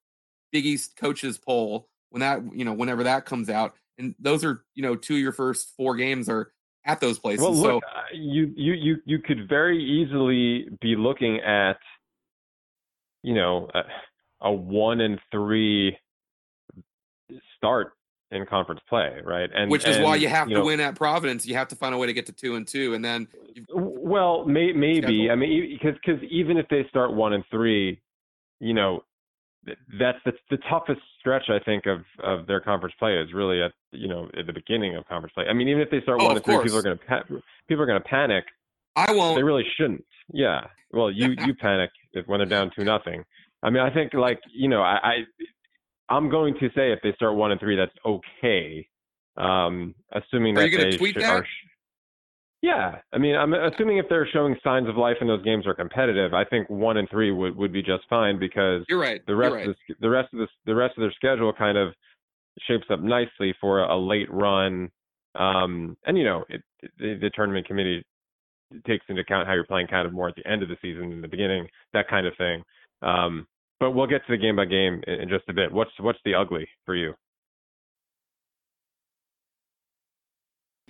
Big 0.53 0.67
East 0.67 0.97
coaches 0.97 1.37
poll 1.37 1.89
when 2.11 2.21
that 2.21 2.43
you 2.55 2.65
know 2.65 2.75
whenever 2.75 3.05
that 3.05 3.27
comes 3.27 3.49
out, 3.49 3.75
and 3.99 4.15
those 4.19 4.45
are 4.45 4.63
you 4.75 4.83
know 4.83 4.95
two 4.95 5.15
of 5.15 5.21
your 5.21 5.33
first 5.33 5.73
four 5.77 5.97
games 5.97 6.29
are 6.29 6.53
at 6.85 7.01
those 7.01 7.19
places. 7.19 7.43
Well, 7.43 7.55
look, 7.55 7.83
so 7.85 7.89
uh, 7.89 8.03
you 8.13 8.53
you 8.57 8.73
you 8.75 8.97
you 9.05 9.19
could 9.19 9.49
very 9.49 9.83
easily 9.83 10.69
be 10.81 10.97
looking 10.97 11.41
at 11.41 11.79
you 13.23 13.35
know. 13.35 13.69
Uh, 13.75 13.83
a 14.43 14.53
one 14.53 15.01
and 15.01 15.19
three 15.31 15.97
start 17.57 17.93
in 18.31 18.47
conference 18.47 18.81
play, 18.89 19.19
right? 19.25 19.51
And 19.55 19.71
which 19.71 19.87
is 19.87 19.97
and, 19.97 20.05
why 20.05 20.17
you 20.17 20.29
have 20.29 20.49
you 20.49 20.55
to 20.55 20.61
know, 20.61 20.67
win 20.67 20.81
at 20.81 20.95
Providence. 20.95 21.47
You 21.47 21.55
have 21.57 21.69
to 21.69 21.77
find 21.77 21.95
a 21.95 21.99
way 21.99 22.07
to 22.07 22.13
get 22.13 22.27
to 22.27 22.33
two 22.33 22.57
and 22.57 22.67
two, 22.67 22.95
and 22.95 23.05
then 23.05 23.29
well, 23.75 24.45
may, 24.45 24.73
maybe 24.73 25.01
schedule. 25.01 25.31
I 25.31 25.35
mean 25.35 25.79
because 25.79 25.99
because 26.05 26.23
even 26.31 26.57
if 26.57 26.67
they 26.69 26.87
start 26.89 27.13
one 27.13 27.33
and 27.33 27.45
three, 27.51 28.01
you 28.61 28.75
know, 28.75 29.03
that's 29.99 30.19
the, 30.25 30.33
the 30.51 30.59
toughest 30.69 31.01
stretch 31.19 31.45
I 31.49 31.59
think 31.65 31.85
of 31.87 32.01
of 32.23 32.47
their 32.47 32.61
conference 32.61 32.95
play 32.99 33.17
is 33.17 33.33
really 33.33 33.63
at 33.63 33.73
you 33.93 34.09
know 34.09 34.29
at 34.39 34.47
the 34.47 34.53
beginning 34.53 34.97
of 34.97 35.07
conference 35.07 35.35
play. 35.35 35.45
I 35.49 35.53
mean, 35.53 35.69
even 35.69 35.83
if 35.83 35.91
they 35.91 36.01
start 36.01 36.21
oh, 36.21 36.27
one 36.27 36.37
and 36.37 36.45
three, 36.45 36.59
people 36.63 36.79
are 36.79 36.83
going 36.83 36.99
to 36.99 37.05
pa- 37.05 37.23
people 37.69 37.83
are 37.83 37.87
going 37.87 38.01
to 38.01 38.09
panic. 38.09 38.45
I 38.97 39.13
won't. 39.13 39.37
They 39.37 39.43
really 39.43 39.67
shouldn't. 39.77 40.05
Yeah. 40.33 40.67
Well, 40.93 41.11
you 41.11 41.35
you 41.47 41.55
panic 41.55 41.91
if 42.13 42.27
when 42.27 42.39
they're 42.39 42.47
down 42.47 42.71
two 42.77 42.85
nothing. 42.85 43.25
I 43.63 43.71
mean, 43.71 43.83
I 43.83 43.93
think 43.93 44.15
like 44.15 44.41
you 44.53 44.69
know, 44.69 44.83
I, 44.83 44.99
I 45.03 45.15
I'm 46.15 46.31
going 46.31 46.55
to 46.55 46.69
say 46.75 46.93
if 46.93 47.01
they 47.03 47.13
start 47.15 47.37
one 47.37 47.53
and 47.53 47.61
three, 47.61 47.77
that's 47.77 47.93
okay. 48.05 48.87
Um, 49.37 49.95
assuming 50.13 50.57
are 50.57 50.63
that 50.63 50.71
you 50.71 50.79
they 50.79 50.97
tweet 50.97 51.17
sh- 51.17 51.21
that? 51.21 51.31
Are, 51.31 51.47
yeah, 52.63 52.97
I 53.13 53.19
mean, 53.19 53.37
I'm 53.37 53.55
assuming 53.55 53.99
if 53.99 54.07
they're 54.11 54.29
showing 54.33 54.55
signs 54.63 54.89
of 54.89 54.97
life 54.97 55.17
and 55.21 55.31
those 55.31 55.43
games 55.43 55.67
are 55.67 55.75
competitive, 55.75 56.35
I 56.35 56.45
think 56.45 56.69
one 56.69 56.99
and 56.99 57.09
three 57.11 57.31
would, 57.31 57.57
would 57.57 57.73
be 57.73 57.83
just 57.83 58.05
fine 58.11 58.39
because 58.39 58.85
you're 58.89 59.01
right. 59.01 59.21
The 59.27 59.35
rest 59.35 59.55
right. 59.55 59.69
of 59.69 59.77
the, 59.89 59.95
the 60.01 60.11
rest 60.11 60.29
of 60.35 60.41
the 60.41 60.47
the 60.67 60.75
rest 60.75 60.99
of 60.99 61.03
their 61.03 61.13
schedule 61.13 61.53
kind 61.57 61.79
of 61.79 61.95
shapes 62.69 62.85
up 62.91 63.01
nicely 63.01 63.55
for 63.61 63.83
a, 63.83 63.97
a 63.97 63.99
late 63.99 64.31
run. 64.31 64.91
Um, 65.35 65.97
and 66.05 66.19
you 66.19 66.25
know, 66.25 66.45
it, 66.51 66.63
it, 66.99 67.21
the 67.21 67.31
tournament 67.35 67.67
committee 67.67 68.05
takes 68.87 69.07
into 69.09 69.23
account 69.23 69.49
how 69.49 69.55
you're 69.55 69.65
playing 69.65 69.87
kind 69.87 70.07
of 70.07 70.13
more 70.13 70.29
at 70.29 70.35
the 70.37 70.47
end 70.47 70.63
of 70.63 70.69
the 70.69 70.77
season 70.83 71.11
than 71.11 71.23
the 71.23 71.29
beginning, 71.29 71.67
that 71.95 72.09
kind 72.09 72.27
of 72.27 72.35
thing. 72.37 72.63
Um, 73.03 73.47
but 73.79 73.93
we'll 73.93 74.07
get 74.07 74.21
to 74.27 74.33
the 74.33 74.37
game 74.37 74.57
by 74.57 74.67
game 74.67 75.03
in, 75.07 75.15
in 75.23 75.29
just 75.31 75.49
a 75.49 75.55
bit. 75.55 75.73
What's 75.73 75.93
what's 75.99 76.19
the 76.27 76.35
ugly 76.35 76.69
for 76.85 76.95
you? 76.95 77.15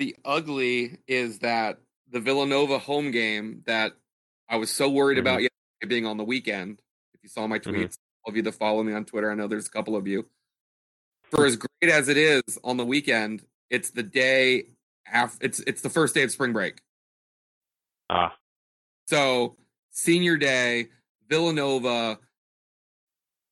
The 0.01 0.17
ugly 0.25 0.97
is 1.07 1.41
that 1.41 1.79
the 2.11 2.21
Villanova 2.21 2.79
home 2.79 3.11
game 3.11 3.63
that 3.67 3.93
I 4.49 4.57
was 4.57 4.71
so 4.71 4.89
worried 4.89 5.19
mm-hmm. 5.19 5.27
about 5.27 5.89
being 5.89 6.07
on 6.07 6.17
the 6.17 6.25
weekend. 6.25 6.81
If 7.13 7.23
you 7.23 7.29
saw 7.29 7.47
my 7.47 7.59
mm-hmm. 7.59 7.71
tweets, 7.71 7.83
mm-hmm. 7.83 8.25
all 8.25 8.31
of 8.31 8.37
you 8.37 8.43
that 8.45 8.53
follow 8.53 8.83
me 8.83 8.95
on 8.95 9.05
Twitter, 9.05 9.31
I 9.31 9.35
know 9.35 9.47
there's 9.47 9.67
a 9.67 9.71
couple 9.71 9.97
of 9.97 10.07
you. 10.07 10.25
For 11.31 11.45
as 11.45 11.57
great 11.57 11.93
as 11.93 12.09
it 12.09 12.17
is 12.17 12.43
on 12.65 12.79
the 12.79 12.85
weekend, 12.87 13.45
it's 13.69 13.91
the 13.91 14.03
day 14.03 14.69
after. 15.07 15.45
It's 15.45 15.61
it's 15.61 15.83
the 15.83 15.91
first 15.91 16.15
day 16.15 16.23
of 16.23 16.31
spring 16.31 16.55
break. 16.55 16.81
Ah. 18.09 18.35
So 19.07 19.57
senior 19.91 20.39
day, 20.39 20.89
Villanova 21.29 22.19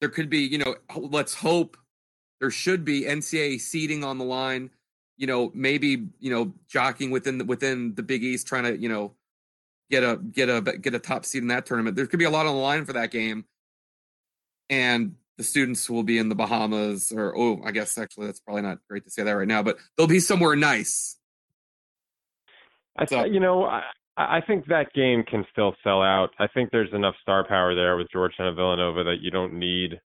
there 0.01 0.09
could 0.09 0.31
be, 0.31 0.39
you 0.39 0.57
know, 0.57 0.77
let's 0.97 1.35
hope 1.35 1.77
there 2.41 2.51
should 2.51 2.87
be 2.87 3.03
NCAA 3.03 3.61
seeding 3.61 4.03
on 4.03 4.17
the 4.17 4.25
line. 4.25 4.71
You 5.19 5.27
know, 5.27 5.51
maybe 5.55 6.09
you 6.21 6.31
know 6.31 6.55
jockeying 6.69 7.11
within 7.11 7.39
the, 7.39 7.45
within 7.45 7.95
the 7.95 8.03
Big 8.03 8.25
East, 8.25 8.47
trying 8.47 8.65
to 8.65 8.79
you 8.79 8.89
know 8.89 9.15
get 9.91 10.03
a 10.03 10.17
get 10.17 10.49
a 10.49 10.61
get 10.61 10.95
a 10.95 10.99
top 10.99 11.25
seed 11.25 11.43
in 11.43 11.49
that 11.49 11.67
tournament. 11.67 11.97
There 11.97 12.07
could 12.07 12.19
be 12.19 12.25
a 12.25 12.31
lot 12.31 12.47
on 12.47 12.55
the 12.55 12.61
line 12.61 12.85
for 12.85 12.95
that 12.95 13.11
game, 13.11 13.45
and 14.71 15.17
the 15.37 15.45
students 15.45 15.89
will 15.89 16.03
be 16.03 16.19
in 16.19 16.29
the 16.29 16.35
Bahamas, 16.35 17.13
or 17.13 17.37
oh, 17.37 17.61
I 17.65 17.71
guess 17.71 17.97
actually 17.97 18.27
that's 18.27 18.41
probably 18.41 18.63
not 18.63 18.79
great 18.89 19.05
to 19.05 19.11
say 19.11 19.23
that 19.23 19.33
right 19.33 19.49
now, 19.49 19.63
but 19.63 19.79
they'll 19.97 20.07
be 20.07 20.21
somewhere 20.21 20.57
nice. 20.57 21.17
I, 22.97 23.07
so, 23.07 23.25
you 23.25 23.39
know, 23.39 23.65
I, 23.65 23.83
I 24.17 24.41
think 24.45 24.67
that 24.67 24.93
game 24.93 25.23
can 25.23 25.47
still 25.53 25.75
sell 25.85 26.03
out. 26.03 26.31
I 26.41 26.49
think 26.49 26.71
there's 26.73 26.93
enough 26.93 27.15
star 27.23 27.47
power 27.47 27.75
there 27.77 27.97
with 27.97 28.09
Georgetown 28.13 28.49
and 28.49 28.57
Villanova 28.57 29.05
that 29.05 29.19
you 29.21 29.31
don't 29.31 29.55
need 29.55 30.01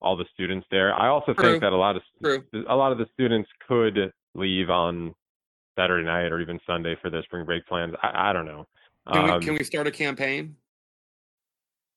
all 0.00 0.16
the 0.16 0.26
students 0.32 0.66
there. 0.70 0.94
I 0.94 1.08
also 1.08 1.34
True. 1.34 1.50
think 1.50 1.62
that 1.62 1.72
a 1.72 1.76
lot 1.76 1.96
of 1.96 2.02
True. 2.22 2.44
a 2.68 2.76
lot 2.76 2.92
of 2.92 2.98
the 2.98 3.06
students 3.12 3.50
could 3.66 4.12
leave 4.36 4.70
on 4.70 5.14
Saturday 5.78 6.04
night 6.04 6.32
or 6.32 6.40
even 6.40 6.58
Sunday 6.66 6.96
for 7.00 7.10
their 7.10 7.22
spring 7.22 7.44
break 7.44 7.66
plans. 7.66 7.94
I, 8.02 8.30
I 8.30 8.32
don't 8.32 8.46
know. 8.46 8.66
Can, 9.12 9.30
um, 9.30 9.38
we, 9.38 9.46
can 9.46 9.54
we 9.54 9.64
start 9.64 9.86
a 9.86 9.90
campaign? 9.90 10.56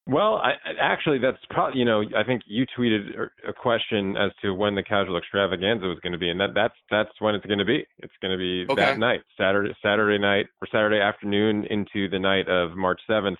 Well, 0.10 0.38
I, 0.38 0.54
actually, 0.82 1.20
that's 1.20 1.38
probably 1.52 1.80
you 1.80 1.86
know 1.86 2.02
I 2.18 2.24
think 2.24 2.42
you 2.48 2.66
tweeted 2.78 3.28
a 3.48 3.54
question 3.54 4.18
as 4.18 4.32
to 4.42 4.56
when 4.56 4.74
the 4.74 4.82
casual 4.82 5.18
extravaganza 5.18 5.86
was 5.86 6.00
going 6.02 6.14
to 6.14 6.18
be, 6.18 6.30
and 6.30 6.40
that 6.40 6.50
that's 6.56 6.74
that's 6.90 7.12
when 7.20 7.36
it's 7.36 7.46
going 7.46 7.60
to 7.60 7.66
be. 7.66 7.86
It's 8.00 8.14
going 8.20 8.32
to 8.32 8.38
be 8.38 8.66
okay. 8.72 8.82
that 8.82 8.98
night, 8.98 9.22
Saturday 9.38 9.76
Saturday 9.84 10.18
night 10.18 10.48
or 10.62 10.68
Saturday 10.72 11.00
afternoon 11.00 11.66
into 11.70 12.10
the 12.10 12.18
night 12.18 12.48
of 12.50 12.76
March 12.76 13.00
seventh, 13.06 13.38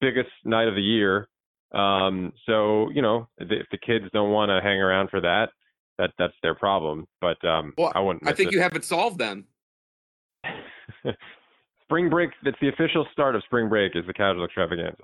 biggest 0.00 0.28
night 0.44 0.68
of 0.68 0.74
the 0.74 0.82
year. 0.82 1.26
Um, 1.72 2.34
so 2.44 2.90
you 2.90 3.00
know 3.00 3.26
if 3.38 3.66
the 3.70 3.78
kids 3.78 4.04
don't 4.12 4.30
want 4.30 4.50
to 4.50 4.60
hang 4.62 4.80
around 4.80 5.08
for 5.08 5.22
that, 5.22 5.48
that 5.98 6.12
that's 6.18 6.34
their 6.42 6.54
problem. 6.54 7.06
But 7.20 7.42
um, 7.44 7.72
well, 7.76 7.92
I 7.94 8.00
wouldn't. 8.00 8.26
I 8.26 8.32
think 8.32 8.48
it. 8.48 8.54
you 8.54 8.60
have 8.60 8.74
it 8.74 8.84
solved 8.84 9.18
then. 9.18 9.44
spring 11.82 12.08
break. 12.10 12.30
That's 12.42 12.56
the 12.60 12.68
official 12.68 13.06
start 13.12 13.36
of 13.36 13.42
spring 13.44 13.68
break. 13.68 13.96
Is 13.96 14.06
the 14.06 14.12
casual 14.12 14.44
extravaganza. 14.44 15.02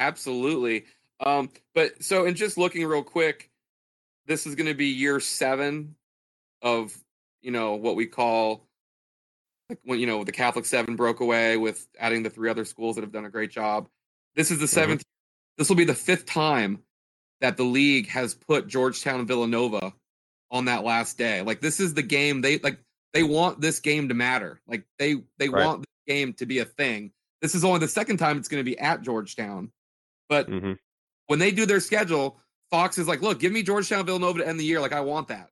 Absolutely. 0.00 0.84
Um, 1.24 1.50
but 1.74 2.02
so, 2.02 2.26
and 2.26 2.36
just 2.36 2.58
looking 2.58 2.84
real 2.86 3.04
quick, 3.04 3.50
this 4.26 4.46
is 4.46 4.54
going 4.54 4.66
to 4.66 4.74
be 4.74 4.86
year 4.86 5.20
seven 5.20 5.94
of 6.62 6.96
you 7.40 7.50
know 7.50 7.74
what 7.74 7.96
we 7.96 8.06
call 8.06 8.66
like 9.68 9.78
when 9.84 9.98
you 9.98 10.06
know 10.06 10.24
the 10.24 10.32
Catholic 10.32 10.64
Seven 10.64 10.96
broke 10.96 11.20
away 11.20 11.56
with 11.56 11.86
adding 11.98 12.22
the 12.22 12.30
three 12.30 12.50
other 12.50 12.64
schools 12.64 12.96
that 12.96 13.02
have 13.02 13.12
done 13.12 13.24
a 13.24 13.30
great 13.30 13.50
job. 13.50 13.88
This 14.34 14.50
is 14.50 14.58
the 14.58 14.66
7th 14.66 14.86
mm-hmm. 14.86 14.96
This 15.58 15.68
will 15.68 15.76
be 15.76 15.84
the 15.84 15.94
fifth 15.94 16.24
time 16.24 16.82
that 17.40 17.56
the 17.56 17.64
league 17.64 18.08
has 18.08 18.34
put 18.34 18.66
Georgetown 18.66 19.18
and 19.18 19.28
Villanova 19.28 19.92
on 20.52 20.66
that 20.66 20.84
last 20.84 21.18
day. 21.18 21.42
Like 21.42 21.60
this 21.60 21.80
is 21.80 21.94
the 21.94 22.02
game 22.02 22.40
they 22.40 22.58
like. 22.58 22.78
They 23.12 23.24
want 23.24 23.60
this 23.60 23.80
game 23.80 24.08
to 24.08 24.14
matter. 24.14 24.60
Like 24.66 24.84
they 24.98 25.16
they 25.38 25.48
right. 25.48 25.66
want 25.66 25.82
the 25.82 26.12
game 26.12 26.32
to 26.34 26.46
be 26.46 26.60
a 26.60 26.64
thing. 26.64 27.12
This 27.42 27.54
is 27.56 27.64
only 27.64 27.80
the 27.80 27.88
second 27.88 28.18
time 28.18 28.38
it's 28.38 28.48
going 28.48 28.60
to 28.60 28.70
be 28.70 28.78
at 28.78 29.02
Georgetown. 29.02 29.72
But 30.28 30.48
mm-hmm. 30.48 30.72
when 31.26 31.38
they 31.38 31.50
do 31.50 31.66
their 31.66 31.80
schedule, 31.80 32.38
Fox 32.70 32.96
is 32.96 33.08
like, 33.08 33.20
look, 33.20 33.40
give 33.40 33.52
me 33.52 33.62
Georgetown 33.62 34.06
Villanova 34.06 34.38
to 34.38 34.48
end 34.48 34.58
the 34.58 34.64
year. 34.64 34.80
Like, 34.80 34.92
I 34.92 35.00
want 35.00 35.28
that. 35.28 35.50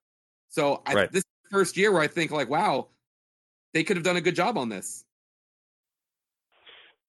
So 0.49 0.83
I, 0.87 0.95
right. 0.95 1.13
this 1.13 1.25
first 1.51 1.77
year 1.77 1.93
where 1.93 2.01
I 2.01 2.07
think, 2.07 2.31
like, 2.31 2.49
wow, 2.49 2.89
they 3.75 3.85
could 3.85 3.97
have 3.97 4.05
done 4.05 4.17
a 4.17 4.21
good 4.21 4.35
job 4.37 4.57
on 4.57 4.69
this. 4.69 5.05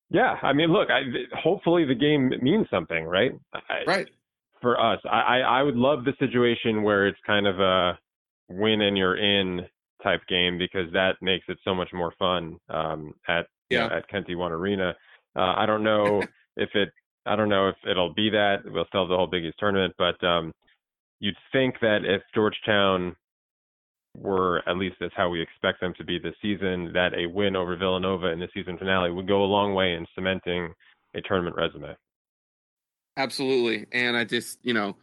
Yeah, 0.09 0.35
I 0.41 0.51
mean, 0.51 0.73
look, 0.73 0.89
I, 0.89 1.03
hopefully 1.33 1.85
the 1.85 1.95
game 1.95 2.33
means 2.41 2.67
something, 2.69 3.05
right? 3.05 3.31
I, 3.53 3.83
right. 3.87 4.09
For 4.61 4.79
us, 4.79 4.99
I, 5.09 5.39
I 5.39 5.63
would 5.63 5.75
love 5.75 6.05
the 6.05 6.13
situation 6.19 6.83
where 6.83 7.07
it's 7.07 7.19
kind 7.25 7.47
of 7.47 7.59
a 7.59 7.97
win 8.49 8.81
and 8.81 8.97
you're 8.97 9.17
in 9.17 9.65
type 10.03 10.21
game 10.27 10.57
because 10.57 10.91
that 10.93 11.15
makes 11.21 11.45
it 11.47 11.57
so 11.63 11.73
much 11.73 11.89
more 11.93 12.13
fun 12.19 12.57
um, 12.69 13.13
at 13.27 13.47
yeah. 13.69 13.87
know, 13.87 13.95
at 13.95 14.09
Kente 14.09 14.35
One 14.35 14.51
Arena. 14.51 14.95
Uh, 15.35 15.53
I 15.57 15.65
don't 15.65 15.83
know 15.83 16.21
if 16.57 16.69
it 16.75 16.89
I 17.25 17.35
don't 17.35 17.49
know 17.49 17.69
if 17.69 17.75
it'll 17.89 18.13
be 18.13 18.29
that. 18.31 18.57
We'll 18.65 18.85
still 18.85 19.01
have 19.01 19.09
the 19.09 19.15
whole 19.15 19.27
Big 19.27 19.45
East 19.45 19.57
tournament, 19.59 19.93
but 19.97 20.21
um, 20.25 20.51
you'd 21.19 21.35
think 21.51 21.75
that 21.81 21.99
if 22.03 22.21
Georgetown 22.33 23.15
were 24.17 24.61
at 24.67 24.77
least 24.77 24.97
that's 24.99 25.13
how 25.15 25.29
we 25.29 25.41
expect 25.41 25.79
them 25.79 25.93
to 25.97 26.03
be 26.03 26.19
this 26.19 26.35
season, 26.41 26.91
that 26.93 27.13
a 27.15 27.27
win 27.27 27.55
over 27.55 27.75
Villanova 27.77 28.27
in 28.27 28.39
the 28.39 28.49
season 28.53 28.77
finale 28.77 29.11
would 29.11 29.27
go 29.27 29.43
a 29.43 29.45
long 29.45 29.73
way 29.73 29.93
in 29.93 30.05
cementing 30.15 30.73
a 31.15 31.21
tournament 31.21 31.55
resume. 31.55 31.95
Absolutely, 33.17 33.87
and 33.91 34.15
I 34.15 34.23
just 34.23 34.59
you 34.63 34.73
know, 34.73 34.95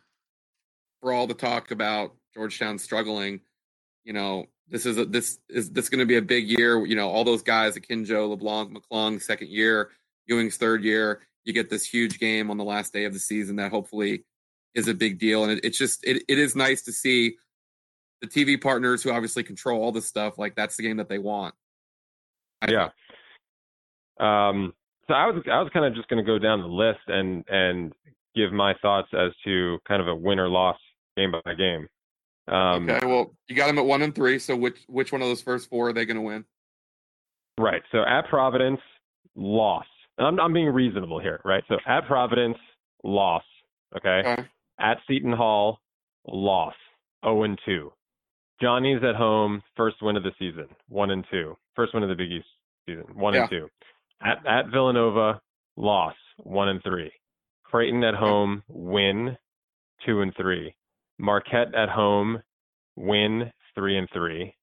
for 1.00 1.12
all 1.12 1.26
the 1.26 1.34
talk 1.34 1.70
about 1.70 2.14
Georgetown 2.34 2.78
struggling, 2.78 3.40
you 4.04 4.12
know, 4.12 4.46
this 4.68 4.86
is 4.86 4.98
a, 4.98 5.04
this 5.04 5.38
is 5.48 5.70
this 5.70 5.88
going 5.88 6.00
to 6.00 6.06
be 6.06 6.16
a 6.16 6.22
big 6.22 6.48
year. 6.48 6.84
You 6.84 6.96
know, 6.96 7.08
all 7.08 7.24
those 7.24 7.42
guys, 7.42 7.76
Akinjo, 7.76 8.28
LeBlanc, 8.30 8.76
McClung, 8.76 9.20
second 9.20 9.48
year, 9.48 9.90
Ewing's 10.26 10.56
third 10.56 10.84
year 10.84 11.20
you 11.48 11.54
get 11.54 11.70
this 11.70 11.84
huge 11.84 12.18
game 12.18 12.50
on 12.50 12.58
the 12.58 12.64
last 12.64 12.92
day 12.92 13.04
of 13.04 13.14
the 13.14 13.18
season 13.18 13.56
that 13.56 13.70
hopefully 13.70 14.22
is 14.74 14.86
a 14.86 14.92
big 14.92 15.18
deal. 15.18 15.44
And 15.44 15.52
it, 15.52 15.64
it's 15.64 15.78
just 15.78 16.04
it, 16.04 16.22
it 16.28 16.38
is 16.38 16.54
nice 16.54 16.82
to 16.82 16.92
see 16.92 17.36
the 18.20 18.26
TV 18.26 18.60
partners 18.60 19.02
who 19.02 19.10
obviously 19.10 19.42
control 19.42 19.82
all 19.82 19.90
this 19.90 20.06
stuff. 20.06 20.38
Like 20.38 20.54
that's 20.54 20.76
the 20.76 20.82
game 20.82 20.98
that 20.98 21.08
they 21.08 21.18
want. 21.18 21.54
I 22.60 22.70
yeah. 22.70 22.88
Um, 24.20 24.74
so 25.08 25.14
I 25.14 25.26
was 25.26 25.42
I 25.50 25.60
was 25.60 25.70
kind 25.72 25.86
of 25.86 25.94
just 25.94 26.08
going 26.08 26.24
to 26.24 26.26
go 26.26 26.38
down 26.38 26.60
the 26.60 26.68
list 26.68 27.00
and 27.08 27.44
and 27.48 27.92
give 28.34 28.52
my 28.52 28.74
thoughts 28.80 29.08
as 29.12 29.32
to 29.44 29.78
kind 29.86 30.00
of 30.00 30.08
a 30.08 30.14
win 30.14 30.38
or 30.38 30.48
loss 30.48 30.76
game 31.16 31.32
by 31.32 31.54
game. 31.54 31.88
Um, 32.46 32.88
okay, 32.88 33.04
well, 33.06 33.34
you 33.48 33.56
got 33.56 33.66
them 33.66 33.78
at 33.78 33.84
one 33.84 34.02
and 34.02 34.14
three. 34.14 34.38
So 34.38 34.56
which 34.56 34.78
which 34.86 35.12
one 35.12 35.22
of 35.22 35.28
those 35.28 35.42
first 35.42 35.68
four 35.68 35.88
are 35.88 35.92
they 35.92 36.04
going 36.04 36.16
to 36.16 36.22
win? 36.22 36.44
Right. 37.58 37.82
So 37.92 38.04
at 38.04 38.28
Providence, 38.28 38.80
loss. 39.34 39.86
And 40.16 40.26
I'm, 40.26 40.40
I'm 40.40 40.52
being 40.52 40.68
reasonable 40.68 41.20
here, 41.20 41.40
right? 41.44 41.62
So 41.68 41.76
at 41.86 42.06
Providence, 42.06 42.56
loss. 43.04 43.42
Okay. 43.96 44.22
okay. 44.24 44.44
At 44.80 44.98
Seton 45.06 45.32
Hall, 45.32 45.80
loss. 46.26 46.74
0 47.24 47.42
and 47.42 47.58
2. 47.66 47.92
Johnny's 48.60 49.02
at 49.02 49.16
home, 49.16 49.62
first 49.76 49.96
win 50.02 50.16
of 50.16 50.22
the 50.22 50.30
season, 50.38 50.66
1 50.88 51.10
and 51.10 51.24
2. 51.30 51.56
First 51.74 51.94
win 51.94 52.02
of 52.02 52.08
the 52.08 52.14
Big 52.14 52.30
East 52.30 52.46
season, 52.86 53.04
1 53.14 53.34
yeah. 53.34 53.40
and 53.40 53.50
2. 53.50 53.68
At 54.22 54.44
at 54.46 54.70
Villanova, 54.72 55.40
loss, 55.76 56.14
1 56.38 56.68
and 56.68 56.82
3. 56.82 57.10
Creighton 57.64 58.02
at 58.04 58.14
home, 58.14 58.62
win, 58.68 59.36
2 60.06 60.22
and 60.22 60.34
3. 60.36 60.74
Marquette 61.18 61.74
at 61.74 61.88
home, 61.88 62.42
win, 62.96 63.52
3 63.74 63.98
and 63.98 64.08
3. 64.12 64.54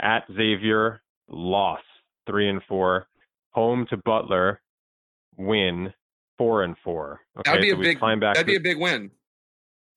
At 0.00 0.24
Xavier, 0.34 1.02
loss, 1.28 1.80
3 2.26 2.48
and 2.50 2.62
4. 2.68 3.06
Home 3.52 3.86
to 3.90 3.96
Butler, 3.98 4.60
win 5.36 5.92
four 6.42 6.64
and 6.64 6.76
four. 6.82 7.20
Okay, 7.38 7.50
that'd 7.50 7.62
be 7.62 7.70
so 7.70 7.76
a 7.76 7.80
big. 7.80 8.00
That'd 8.00 8.36
to, 8.36 8.44
be 8.44 8.56
a 8.56 8.60
big 8.60 8.78
win. 8.78 9.10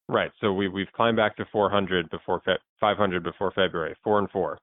Right. 0.07 0.31
So 0.41 0.53
we 0.53 0.67
we've 0.67 0.91
climbed 0.95 1.17
back 1.17 1.35
to 1.37 1.45
400 1.51 2.09
before 2.09 2.41
fe- 2.45 2.59
500 2.79 3.23
before 3.23 3.51
February. 3.51 3.95
Four 4.03 4.19
and 4.19 4.29
four. 4.29 4.59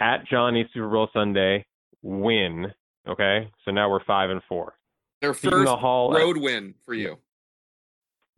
At 0.00 0.26
Johnny 0.28 0.68
Super 0.74 0.88
Bowl 0.88 1.08
Sunday, 1.12 1.64
win. 2.02 2.72
Okay. 3.08 3.50
So 3.64 3.70
now 3.70 3.90
we're 3.90 4.04
five 4.04 4.30
and 4.30 4.40
four. 4.48 4.74
Their 5.20 5.34
Seton 5.34 5.66
first 5.66 5.72
Hall 5.72 6.12
road 6.12 6.36
at, 6.36 6.42
win 6.42 6.74
for 6.84 6.94
you. 6.94 7.18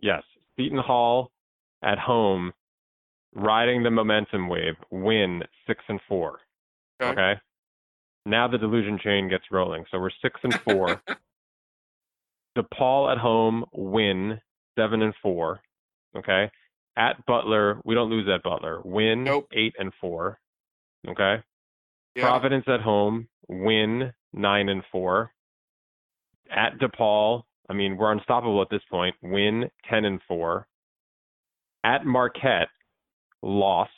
Yes. 0.00 0.22
Seton 0.56 0.78
Hall 0.78 1.30
at 1.82 1.98
home, 1.98 2.52
riding 3.34 3.82
the 3.82 3.90
momentum 3.90 4.48
wave, 4.48 4.74
win 4.90 5.42
six 5.66 5.82
and 5.88 6.00
four. 6.08 6.40
Okay. 7.02 7.12
okay? 7.12 7.40
Now 8.26 8.48
the 8.48 8.58
delusion 8.58 8.98
chain 9.02 9.28
gets 9.28 9.44
rolling. 9.50 9.84
So 9.90 9.98
we're 9.98 10.10
six 10.22 10.40
and 10.42 10.54
four. 10.60 11.02
DePaul 12.58 13.10
at 13.10 13.18
home 13.18 13.64
win 13.72 14.40
seven 14.78 15.02
and 15.02 15.14
four. 15.22 15.60
Okay. 16.16 16.50
At 16.96 17.24
Butler, 17.26 17.80
we 17.84 17.94
don't 17.94 18.10
lose 18.10 18.28
at 18.32 18.42
Butler. 18.42 18.80
Win 18.84 19.24
nope. 19.24 19.48
eight 19.52 19.74
and 19.78 19.92
four. 20.00 20.38
Okay. 21.08 21.42
Yeah. 22.14 22.22
Providence 22.22 22.64
at 22.68 22.80
home 22.80 23.28
win 23.48 24.12
nine 24.34 24.68
and 24.68 24.82
four. 24.92 25.30
At 26.50 26.78
DePaul, 26.78 27.42
I 27.68 27.72
mean 27.72 27.96
we're 27.96 28.12
unstoppable 28.12 28.60
at 28.62 28.68
this 28.70 28.82
point. 28.90 29.14
Win 29.22 29.70
ten 29.88 30.04
and 30.04 30.20
four. 30.28 30.66
At 31.82 32.04
Marquette, 32.04 32.68
loss 33.42 33.90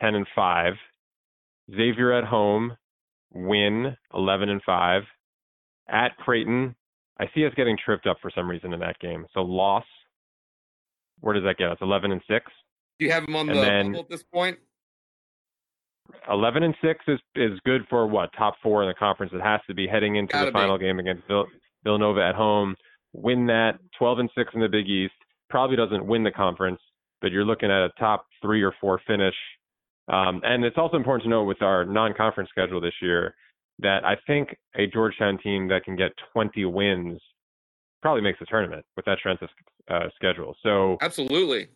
ten 0.00 0.14
and 0.14 0.26
five. 0.34 0.74
Xavier 1.70 2.12
at 2.12 2.24
home 2.24 2.76
win 3.32 3.96
11 4.14 4.48
and 4.48 4.62
5. 4.64 5.02
At 5.88 6.16
Creighton, 6.18 6.74
I 7.18 7.26
see 7.34 7.46
us 7.46 7.52
getting 7.56 7.76
tripped 7.82 8.06
up 8.06 8.18
for 8.20 8.30
some 8.34 8.48
reason 8.48 8.72
in 8.72 8.80
that 8.80 8.98
game. 8.98 9.26
So 9.32 9.40
loss. 9.40 9.84
Where 11.20 11.34
does 11.34 11.44
that 11.44 11.56
get 11.56 11.70
us? 11.70 11.78
11 11.80 12.12
and 12.12 12.20
6. 12.28 12.52
Do 12.98 13.04
you 13.04 13.12
have 13.12 13.26
them 13.26 13.36
on 13.36 13.48
and 13.48 13.58
the 13.58 13.62
then, 13.62 13.94
at 13.96 14.08
this 14.08 14.22
point? 14.22 14.58
11 16.30 16.62
and 16.62 16.74
6 16.82 17.04
is 17.08 17.18
is 17.34 17.58
good 17.64 17.82
for 17.88 18.06
what? 18.06 18.30
Top 18.36 18.54
4 18.62 18.82
in 18.82 18.88
the 18.88 18.94
conference. 18.94 19.32
It 19.34 19.42
has 19.42 19.60
to 19.66 19.74
be 19.74 19.86
heading 19.86 20.16
into 20.16 20.32
Gotta 20.32 20.46
the 20.46 20.52
final 20.52 20.78
game 20.78 20.98
against 20.98 21.26
Vill- 21.26 21.46
Villanova 21.84 22.20
at 22.22 22.34
home. 22.34 22.76
Win 23.12 23.46
that 23.46 23.78
12 23.98 24.18
and 24.20 24.30
6 24.36 24.50
in 24.54 24.60
the 24.60 24.68
Big 24.68 24.88
East. 24.88 25.14
Probably 25.50 25.76
doesn't 25.76 26.04
win 26.04 26.22
the 26.24 26.30
conference, 26.30 26.80
but 27.20 27.32
you're 27.32 27.44
looking 27.44 27.70
at 27.70 27.84
a 27.84 27.90
top 27.98 28.26
3 28.42 28.62
or 28.62 28.74
4 28.80 29.00
finish 29.06 29.34
um, 30.08 30.40
and 30.42 30.64
it's 30.64 30.78
also 30.78 30.96
important 30.96 31.24
to 31.24 31.28
know 31.28 31.44
with 31.44 31.62
our 31.62 31.84
non-conference 31.84 32.50
schedule 32.50 32.80
this 32.80 32.94
year 33.02 33.34
that 33.80 34.04
I 34.04 34.16
think 34.26 34.56
a 34.76 34.86
Georgetown 34.86 35.38
team 35.38 35.68
that 35.68 35.84
can 35.84 35.96
get 35.96 36.12
20 36.32 36.64
wins 36.64 37.20
probably 38.00 38.22
makes 38.22 38.38
the 38.38 38.46
tournament 38.46 38.84
with 38.96 39.04
that 39.04 39.18
strength 39.18 39.42
of 39.42 39.48
uh, 39.88 40.08
schedule. 40.16 40.56
So 40.62 40.96
absolutely. 41.00 41.68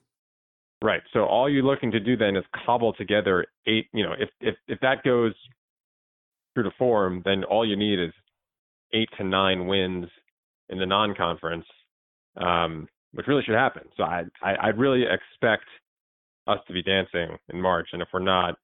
Right. 0.83 1.03
So 1.13 1.21
all 1.25 1.49
you're 1.49 1.63
looking 1.63 1.93
to 1.93 2.01
do 2.01 2.17
then 2.17 2.37
is 2.37 2.45
cobble 2.67 2.93
together 2.93 3.47
eight. 3.69 3.87
You 3.93 4.05
know, 4.05 4.15
if 4.19 4.29
if 4.41 4.57
if 4.67 4.81
that 4.81 5.05
goes 5.05 5.33
true 6.55 6.65
to 6.65 6.71
form, 6.77 7.23
then 7.25 7.45
all 7.45 7.67
you 7.67 7.77
need 7.77 8.01
is 8.01 8.13
eight 8.93 9.09
to 9.17 9.25
nine 9.25 9.67
wins 9.67 10.07
in 10.69 10.79
the 10.79 10.87
non-conference, 10.87 11.65
um, 12.37 12.89
which 13.13 13.29
really 13.29 13.45
should 13.45 13.55
happen. 13.55 13.85
So 13.97 14.03
I, 14.03 14.25
I 14.43 14.57
I'd 14.61 14.79
really 14.79 15.05
expect 15.05 15.67
us 16.49 16.59
to 16.67 16.73
be 16.73 16.83
dancing 16.83 17.37
in 17.53 17.61
March, 17.61 17.91
and 17.93 18.03
if 18.03 18.09
we're 18.13 18.21
not, 18.21 18.57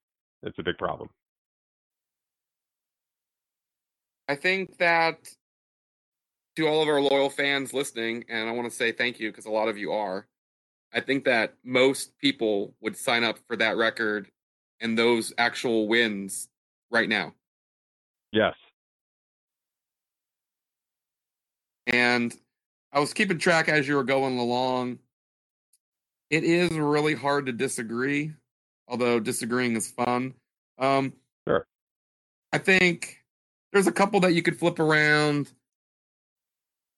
it's 0.43 0.59
a 0.59 0.63
big 0.63 0.77
problem. 0.77 1.09
I 4.27 4.35
think 4.35 4.77
that 4.79 5.29
to 6.57 6.67
all 6.67 6.83
of 6.83 6.89
our 6.89 6.99
loyal 6.99 7.29
fans 7.29 7.73
listening, 7.73 8.25
and 8.27 8.49
I 8.49 8.51
want 8.51 8.69
to 8.69 8.75
say 8.75 8.91
thank 8.91 9.21
you 9.21 9.31
because 9.31 9.45
a 9.45 9.51
lot 9.51 9.69
of 9.69 9.77
you 9.77 9.93
are. 9.93 10.27
I 10.93 10.99
think 10.99 11.25
that 11.25 11.53
most 11.63 12.17
people 12.17 12.73
would 12.81 12.97
sign 12.97 13.23
up 13.23 13.37
for 13.47 13.55
that 13.57 13.77
record 13.77 14.29
and 14.79 14.97
those 14.97 15.33
actual 15.37 15.87
wins 15.87 16.47
right 16.89 17.07
now. 17.07 17.33
Yes. 18.31 18.55
And 21.87 22.35
I 22.91 22.99
was 22.99 23.13
keeping 23.13 23.37
track 23.37 23.69
as 23.69 23.87
you 23.87 23.95
were 23.95 24.03
going 24.03 24.37
along. 24.37 24.99
It 26.29 26.43
is 26.43 26.71
really 26.71 27.15
hard 27.15 27.47
to 27.47 27.51
disagree, 27.51 28.33
although 28.87 29.19
disagreeing 29.19 29.75
is 29.75 29.91
fun. 29.91 30.33
Um, 30.77 31.13
sure. 31.47 31.65
I 32.53 32.59
think 32.59 33.23
there's 33.73 33.87
a 33.87 33.91
couple 33.91 34.19
that 34.21 34.33
you 34.33 34.41
could 34.41 34.57
flip 34.57 34.79
around. 34.79 35.51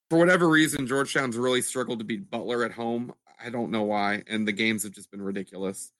For 0.10 0.20
whatever 0.20 0.50
reason, 0.50 0.88
Georgetown's 0.88 1.38
really 1.38 1.62
struggled 1.62 2.00
to 2.00 2.06
beat 2.06 2.30
Butler 2.30 2.66
at 2.66 2.74
home. 2.74 3.14
I 3.44 3.50
don't 3.50 3.72
know 3.72 3.84
why, 3.84 4.24
and 4.28 4.48
the 4.48 4.52
games 4.52 4.84
have 4.84 4.92
just 4.94 5.12
been 5.12 5.22
ridiculous. 5.22 5.92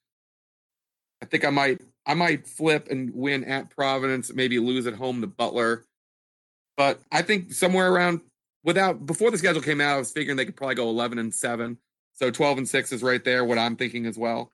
I 1.22 1.26
think 1.26 1.44
I 1.44 1.50
might 1.50 1.80
I 2.04 2.14
might 2.14 2.46
flip 2.46 2.88
and 2.90 3.14
win 3.14 3.44
at 3.44 3.70
Providence, 3.70 4.32
maybe 4.32 4.58
lose 4.58 4.86
at 4.86 4.94
home 4.94 5.20
to 5.20 5.26
Butler. 5.26 5.84
But 6.76 7.00
I 7.12 7.22
think 7.22 7.52
somewhere 7.52 7.92
around 7.92 8.20
without 8.64 9.06
before 9.06 9.30
the 9.30 9.38
schedule 9.38 9.62
came 9.62 9.80
out, 9.80 9.94
I 9.94 9.98
was 9.98 10.10
figuring 10.10 10.36
they 10.36 10.44
could 10.44 10.56
probably 10.56 10.74
go 10.74 10.88
11 10.88 11.18
and 11.18 11.32
7. 11.32 11.78
So 12.14 12.30
12 12.30 12.58
and 12.58 12.68
6 12.68 12.92
is 12.92 13.02
right 13.02 13.24
there 13.24 13.44
what 13.44 13.58
I'm 13.58 13.76
thinking 13.76 14.06
as 14.06 14.18
well. 14.18 14.50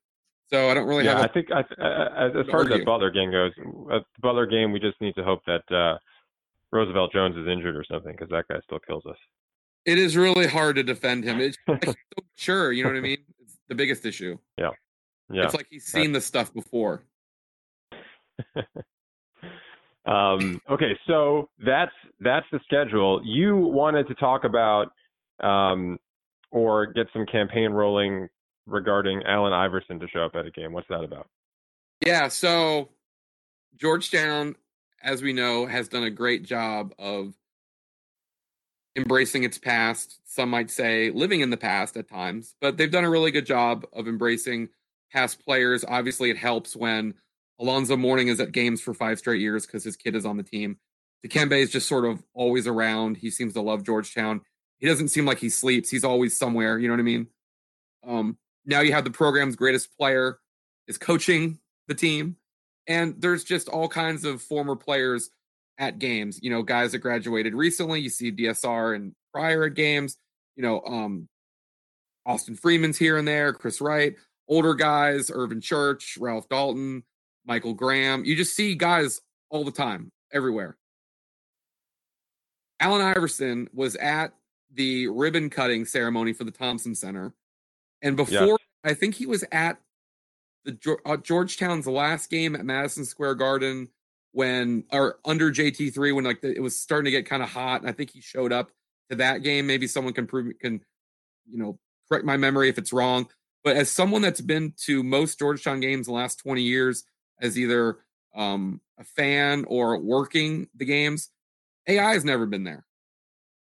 So 0.50 0.71
I 0.71 0.75
don't 0.75 0.87
really 0.87 1.04
yeah, 1.04 1.16
have 1.16 1.21
a, 1.21 1.28
I 1.28 1.33
think 1.33 1.50
I, 1.52 1.61
as 1.61 2.47
far 2.50 2.62
as 2.62 2.68
the 2.68 2.83
Butler 2.85 3.11
game 3.11 3.30
goes, 3.30 3.52
the 3.57 4.00
Butler 4.21 4.47
game 4.47 4.73
we 4.73 4.80
just 4.80 5.00
need 5.00 5.14
to 5.16 5.25
hope 5.25 5.40
that 5.47 5.62
uh, 5.75 5.99
Roosevelt 6.73 7.12
Jones 7.12 7.37
is 7.37 7.47
injured 7.47 7.76
or 7.76 7.85
something 7.90 8.12
because 8.12 8.30
that 8.30 8.47
guy 8.49 8.59
still 8.64 8.78
kills 8.78 9.04
us. 9.07 9.16
It 9.88 9.99
is 9.99 10.18
really 10.18 10.47
hard 10.47 10.76
to 10.76 10.83
defend 10.83 11.25
him. 11.25 11.40
It's 11.40 11.57
so 11.66 11.95
sure, 12.37 12.73
you 12.73 12.83
know 12.83 12.90
what 12.90 12.99
I 12.99 13.00
mean? 13.00 13.16
It's 13.40 13.57
the 13.68 13.75
biggest 13.75 14.04
issue. 14.04 14.37
Yeah. 14.59 14.73
Yeah. 15.33 15.45
It's 15.45 15.54
like 15.54 15.66
he's 15.71 15.87
seen 15.87 16.12
this 16.12 16.26
stuff 16.26 16.52
before. 16.52 17.04
um, 20.07 20.61
okay, 20.68 20.92
so 21.07 21.49
that's 21.64 21.95
that's 22.21 22.45
the 22.52 22.61
schedule. 22.66 23.23
You 23.25 23.57
wanted 23.57 24.09
to 24.09 24.14
talk 24.16 24.45
about 24.45 24.92
um, 25.42 25.99
or 26.50 26.85
get 26.92 27.07
some 27.14 27.25
campaign 27.25 27.71
rolling 27.71 28.28
regarding 28.66 29.23
Allen 29.23 29.54
Iverson 29.54 29.99
to 30.00 30.09
show 30.09 30.21
up 30.21 30.35
at 30.35 30.45
a 30.45 30.50
game. 30.50 30.75
What's 30.75 30.88
that 30.88 31.02
about? 31.02 31.28
Yeah, 32.04 32.28
so 32.28 32.90
Georgetown, 33.78 34.54
as 35.02 35.23
we 35.23 35.33
know, 35.33 35.64
has 35.64 35.88
done 35.88 36.04
a 36.04 36.11
great 36.11 36.42
job 36.42 36.92
of 36.99 37.38
embracing 38.99 39.45
its 39.45 39.59
past. 39.59 40.21
Some 40.25 40.50
might 40.50 40.71
say 40.71 41.11
living 41.11 41.40
in 41.40 41.50
the 41.50 41.57
past 41.57 41.97
at 41.97 42.09
times, 42.09 42.55
but 42.61 42.76
they've 42.76 42.90
done 42.90 43.05
a 43.05 43.11
really 43.11 43.31
good 43.31 43.47
job 43.47 43.87
of 43.93 44.07
embracing 44.07 44.69
past 45.12 45.45
players. 45.45 45.85
Obviously, 45.87 46.31
it 46.31 46.37
helps 46.37 46.76
when 46.76 47.14
Alonzo 47.59 47.97
Mourning 47.97 48.28
is 48.28 48.40
at 48.40 48.52
games 48.52 48.81
for 48.81 48.95
five 48.95 49.19
straight 49.19 49.40
years 49.40 49.67
because 49.67 49.85
his 49.85 49.97
kid 49.97 50.14
is 50.14 50.26
on 50.26 50.37
the 50.37 50.43
team. 50.43 50.78
Dikembe 51.26 51.59
is 51.59 51.71
just 51.71 51.88
sort 51.88 52.05
of 52.05 52.23
always 52.35 52.67
around. 52.67 53.17
He 53.17 53.31
seems 53.31 53.55
to 53.55 53.61
love 53.61 53.85
Georgetown. 53.85 54.43
He 54.78 54.87
doesn't 54.87 55.09
seem 55.09 55.26
like 55.26 55.38
he 55.38 55.49
sleeps. 55.49 55.90
He's 55.90 56.05
always 56.05 56.37
somewhere. 56.37 56.78
You 56.78 56.88
know 56.88 56.95
what 56.95 57.00
I 57.00 57.05
mean? 57.05 57.26
Um, 58.07 58.38
now 58.64 58.81
you 58.81 58.93
have 58.93 59.05
the 59.05 59.11
program's 59.11 59.57
greatest 59.57 59.97
player 59.97 60.38
is 60.87 60.99
coaching 60.99 61.59
the 61.88 61.95
team, 61.95 62.37
and 62.87 63.14
there's 63.19 63.43
just 63.43 63.69
all 63.69 63.88
kinds 63.88 64.25
of 64.25 64.40
former 64.40 64.76
players 64.76 65.31
at 65.78 65.99
games. 65.99 66.38
You 66.42 66.50
know, 66.50 66.62
guys 66.62 66.92
that 66.92 66.99
graduated 66.99 67.54
recently. 67.54 68.00
You 68.00 68.11
see 68.11 68.32
DSR 68.32 68.97
and 68.97 69.14
prior 69.32 69.64
at 69.64 69.75
games. 69.75 70.16
You 70.56 70.62
know, 70.62 70.82
um, 70.82 71.28
Austin 72.26 72.56
Freeman's 72.56 72.99
here 72.99 73.16
and 73.16 73.26
there. 73.26 73.52
Chris 73.52 73.80
Wright 73.80 74.16
older 74.49 74.75
guys, 74.75 75.30
Irvin 75.32 75.61
Church, 75.61 76.16
Ralph 76.18 76.49
Dalton, 76.49 77.04
Michael 77.47 77.75
Graham. 77.75 78.25
You 78.25 78.35
just 78.35 78.56
see 78.56 78.75
guys 78.75 79.20
all 79.50 79.64
the 79.64 79.70
time, 79.70 80.11
everywhere. 80.32 80.76
Allen 82.80 83.02
Iverson 83.02 83.69
was 83.73 83.97
at 83.97 84.32
the 84.73 85.08
ribbon 85.08 85.50
cutting 85.50 85.84
ceremony 85.84 86.32
for 86.32 86.45
the 86.45 86.50
Thompson 86.50 86.95
Center. 86.95 87.34
And 88.02 88.17
before, 88.17 88.36
yeah. 88.36 88.56
I 88.84 88.95
think 88.95 89.14
he 89.14 89.26
was 89.26 89.45
at 89.50 89.78
the 90.64 90.97
uh, 91.04 91.17
Georgetown's 91.17 91.86
last 91.86 92.30
game 92.30 92.54
at 92.54 92.64
Madison 92.64 93.04
Square 93.04 93.36
Garden 93.36 93.88
when, 94.32 94.84
or 94.93 95.19
under 95.25 95.50
JT3, 95.50 96.14
when 96.14 96.25
like 96.25 96.41
the, 96.41 96.54
it 96.54 96.60
was 96.60 96.78
starting 96.78 97.06
to 97.06 97.10
get 97.10 97.26
kind 97.26 97.43
of 97.43 97.49
hot. 97.49 97.80
And 97.80 97.88
I 97.88 97.93
think 97.93 98.10
he 98.10 98.21
showed 98.21 98.52
up 98.52 98.71
to 99.10 99.17
that 99.17 99.43
game. 99.43 99.67
Maybe 99.67 99.86
someone 99.86 100.14
can 100.14 100.26
prove, 100.26 100.58
can, 100.60 100.80
you 101.47 101.58
know, 101.58 101.78
correct 102.08 102.25
my 102.25 102.36
memory 102.36 102.69
if 102.69 102.78
it's 102.78 102.93
wrong. 102.93 103.28
But 103.64 103.76
as 103.76 103.91
someone 103.91 104.23
that's 104.23 104.41
been 104.41 104.75
to 104.84 105.02
most 105.02 105.38
Georgetown 105.38 105.80
games 105.80 106.06
the 106.06 106.12
last 106.12 106.36
20 106.36 106.62
years, 106.62 107.04
as 107.41 107.58
either 107.58 107.99
um, 108.34 108.80
a 108.99 109.04
fan 109.04 109.64
or 109.69 109.99
working 109.99 110.69
the 110.75 110.84
games, 110.84 111.30
AI 111.86 112.12
has 112.12 112.25
never 112.25 112.47
been 112.47 112.64
there. 112.64 112.84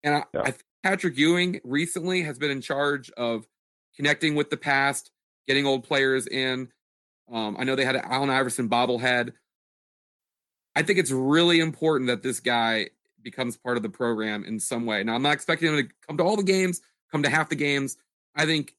And 0.02 0.16
I, 0.16 0.24
yeah. 0.32 0.42
I 0.44 0.54
Patrick 0.82 1.16
Ewing 1.18 1.60
recently 1.64 2.22
has 2.22 2.38
been 2.38 2.50
in 2.50 2.60
charge 2.60 3.10
of 3.16 3.46
connecting 3.96 4.34
with 4.36 4.50
the 4.50 4.56
past, 4.56 5.10
getting 5.46 5.66
old 5.66 5.84
players 5.84 6.26
in. 6.26 6.68
Um, 7.30 7.56
I 7.58 7.64
know 7.64 7.74
they 7.74 7.84
had 7.84 7.96
an 7.96 8.04
Allen 8.04 8.30
Iverson 8.30 8.68
bobblehead. 8.68 9.32
I 10.78 10.82
think 10.82 11.00
it's 11.00 11.10
really 11.10 11.58
important 11.58 12.06
that 12.06 12.22
this 12.22 12.38
guy 12.38 12.90
becomes 13.20 13.56
part 13.56 13.76
of 13.76 13.82
the 13.82 13.88
program 13.88 14.44
in 14.44 14.60
some 14.60 14.86
way. 14.86 15.02
Now, 15.02 15.16
I'm 15.16 15.22
not 15.22 15.32
expecting 15.32 15.74
him 15.74 15.88
to 15.88 15.94
come 16.06 16.16
to 16.18 16.22
all 16.22 16.36
the 16.36 16.44
games, 16.44 16.80
come 17.10 17.24
to 17.24 17.28
half 17.28 17.48
the 17.48 17.56
games. 17.56 17.96
I 18.36 18.46
think 18.46 18.76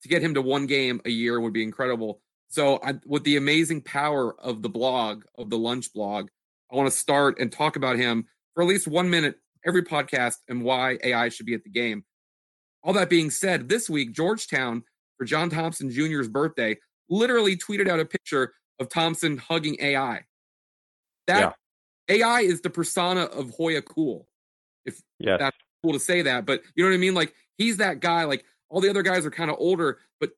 to 0.00 0.08
get 0.08 0.22
him 0.22 0.32
to 0.32 0.40
one 0.40 0.64
game 0.64 1.02
a 1.04 1.10
year 1.10 1.38
would 1.38 1.52
be 1.52 1.62
incredible. 1.62 2.22
So, 2.48 2.80
I, 2.82 2.94
with 3.04 3.24
the 3.24 3.36
amazing 3.36 3.82
power 3.82 4.40
of 4.40 4.62
the 4.62 4.70
blog, 4.70 5.24
of 5.36 5.50
the 5.50 5.58
lunch 5.58 5.92
blog, 5.92 6.30
I 6.72 6.76
want 6.76 6.90
to 6.90 6.96
start 6.96 7.38
and 7.38 7.52
talk 7.52 7.76
about 7.76 7.96
him 7.96 8.24
for 8.54 8.62
at 8.62 8.68
least 8.68 8.88
one 8.88 9.10
minute 9.10 9.38
every 9.66 9.82
podcast 9.82 10.36
and 10.48 10.62
why 10.64 10.96
AI 11.04 11.28
should 11.28 11.44
be 11.44 11.52
at 11.52 11.62
the 11.62 11.68
game. 11.68 12.06
All 12.82 12.94
that 12.94 13.10
being 13.10 13.30
said, 13.30 13.68
this 13.68 13.90
week, 13.90 14.12
Georgetown, 14.12 14.82
for 15.18 15.26
John 15.26 15.50
Thompson 15.50 15.90
Jr.'s 15.90 16.28
birthday, 16.28 16.78
literally 17.10 17.54
tweeted 17.54 17.86
out 17.86 18.00
a 18.00 18.06
picture 18.06 18.54
of 18.80 18.88
Thompson 18.88 19.36
hugging 19.36 19.76
AI. 19.80 20.22
That 21.28 21.54
yeah. 22.08 22.16
AI 22.16 22.40
is 22.40 22.62
the 22.62 22.70
persona 22.70 23.22
of 23.22 23.50
Hoya 23.50 23.82
Cool. 23.82 24.26
If 24.84 25.00
yes. 25.18 25.38
that's 25.38 25.56
cool 25.82 25.92
to 25.92 26.00
say 26.00 26.22
that, 26.22 26.46
but 26.46 26.62
you 26.74 26.82
know 26.82 26.90
what 26.90 26.94
I 26.94 26.98
mean? 26.98 27.14
Like 27.14 27.34
he's 27.56 27.76
that 27.76 28.00
guy. 28.00 28.24
Like 28.24 28.44
all 28.68 28.80
the 28.80 28.90
other 28.90 29.02
guys 29.02 29.24
are 29.24 29.30
kind 29.30 29.50
of 29.50 29.56
older, 29.60 29.98
but 30.18 30.30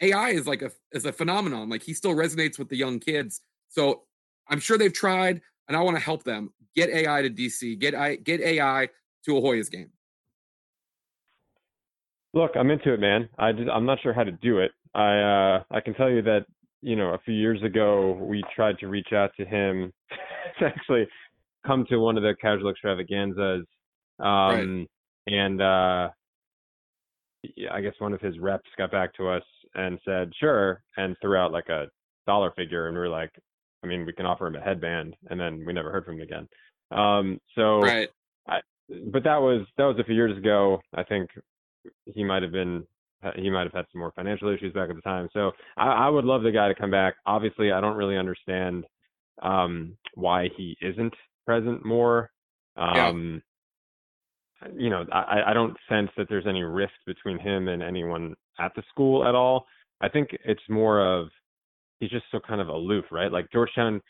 AI 0.00 0.30
is 0.30 0.46
like 0.46 0.62
a 0.62 0.72
is 0.92 1.04
a 1.04 1.12
phenomenon. 1.12 1.68
Like 1.68 1.82
he 1.82 1.94
still 1.94 2.14
resonates 2.14 2.58
with 2.58 2.70
the 2.70 2.76
young 2.76 2.98
kids. 2.98 3.42
So 3.68 4.02
I'm 4.48 4.58
sure 4.58 4.78
they've 4.78 4.92
tried, 4.92 5.42
and 5.68 5.76
I 5.76 5.80
want 5.82 5.96
to 5.96 6.02
help 6.02 6.24
them 6.24 6.52
get 6.74 6.88
AI 6.88 7.22
to 7.22 7.30
DC, 7.30 7.78
get 7.78 7.94
I 7.94 8.16
get 8.16 8.40
AI 8.40 8.88
to 9.26 9.36
a 9.36 9.40
Hoyas 9.40 9.70
game. 9.70 9.90
Look, 12.32 12.52
I'm 12.54 12.70
into 12.70 12.94
it, 12.94 13.00
man. 13.00 13.28
I 13.38 13.52
just, 13.52 13.68
I'm 13.68 13.84
not 13.84 13.98
sure 14.02 14.12
how 14.12 14.24
to 14.24 14.32
do 14.32 14.58
it. 14.58 14.70
I 14.94 15.18
uh, 15.18 15.62
I 15.70 15.80
can 15.80 15.94
tell 15.94 16.10
you 16.10 16.22
that 16.22 16.46
you 16.82 16.96
know 16.96 17.14
a 17.14 17.18
few 17.18 17.34
years 17.34 17.62
ago 17.62 18.12
we 18.12 18.42
tried 18.54 18.78
to 18.78 18.88
reach 18.88 19.12
out 19.12 19.30
to 19.36 19.44
him 19.44 19.92
to 20.58 20.66
actually 20.66 21.06
come 21.66 21.84
to 21.88 21.98
one 21.98 22.16
of 22.16 22.22
the 22.22 22.34
casual 22.40 22.70
extravaganzas, 22.70 23.66
um, 24.18 24.26
right. 24.26 24.86
and 25.26 25.60
uh, 25.60 26.08
I 27.70 27.80
guess 27.80 27.94
one 27.98 28.12
of 28.12 28.20
his 28.20 28.38
reps 28.38 28.68
got 28.76 28.90
back 28.90 29.14
to 29.14 29.28
us 29.28 29.42
and 29.74 29.98
said, 30.04 30.32
sure, 30.38 30.82
and 30.96 31.16
threw 31.20 31.36
out 31.36 31.52
like 31.52 31.68
a 31.68 31.86
dollar 32.26 32.52
figure. 32.56 32.88
And 32.88 32.96
we 32.96 33.00
were 33.00 33.08
like, 33.08 33.30
I 33.82 33.86
mean, 33.86 34.04
we 34.04 34.12
can 34.12 34.26
offer 34.26 34.46
him 34.46 34.56
a 34.56 34.60
headband. 34.60 35.16
And 35.28 35.40
then 35.40 35.64
we 35.66 35.72
never 35.72 35.90
heard 35.90 36.04
from 36.04 36.16
him 36.16 36.22
again. 36.22 36.48
Um, 36.90 37.40
so, 37.54 37.80
right. 37.80 38.08
I, 38.48 38.60
but 39.12 39.24
that 39.24 39.40
was, 39.40 39.66
that 39.78 39.84
was 39.84 39.96
a 39.98 40.04
few 40.04 40.14
years 40.14 40.36
ago. 40.36 40.80
I 40.94 41.04
think 41.04 41.30
he 42.04 42.24
might 42.24 42.42
have 42.42 42.52
been, 42.52 42.84
he 43.36 43.50
might 43.50 43.64
have 43.64 43.72
had 43.72 43.86
some 43.92 44.00
more 44.00 44.12
financial 44.16 44.48
issues 44.48 44.72
back 44.72 44.90
at 44.90 44.96
the 44.96 45.02
time. 45.02 45.28
So 45.32 45.52
I, 45.76 45.86
I 45.88 46.08
would 46.08 46.24
love 46.24 46.42
the 46.42 46.52
guy 46.52 46.68
to 46.68 46.74
come 46.74 46.90
back. 46.90 47.14
Obviously, 47.26 47.72
I 47.72 47.80
don't 47.80 47.96
really 47.96 48.16
understand 48.16 48.84
um, 49.42 49.96
why 50.14 50.48
he 50.56 50.76
isn't 50.80 51.14
present 51.46 51.84
more. 51.84 52.30
Um, 52.76 53.42
you 54.76 54.90
know, 54.90 55.04
I, 55.12 55.42
I 55.48 55.52
don't 55.54 55.76
sense 55.88 56.10
that 56.16 56.28
there's 56.28 56.46
any 56.46 56.62
rift 56.62 56.92
between 57.06 57.38
him 57.38 57.68
and 57.68 57.82
anyone 57.82 58.34
at 58.58 58.72
the 58.74 58.82
school 58.90 59.26
at 59.26 59.34
all. 59.34 59.66
I 60.00 60.08
think 60.08 60.30
it's 60.44 60.62
more 60.68 61.00
of 61.00 61.28
he's 61.98 62.10
just 62.10 62.24
so 62.30 62.40
kind 62.40 62.60
of 62.60 62.68
aloof, 62.68 63.04
right? 63.10 63.30
Like 63.30 63.50
Georgetown, 63.52 64.00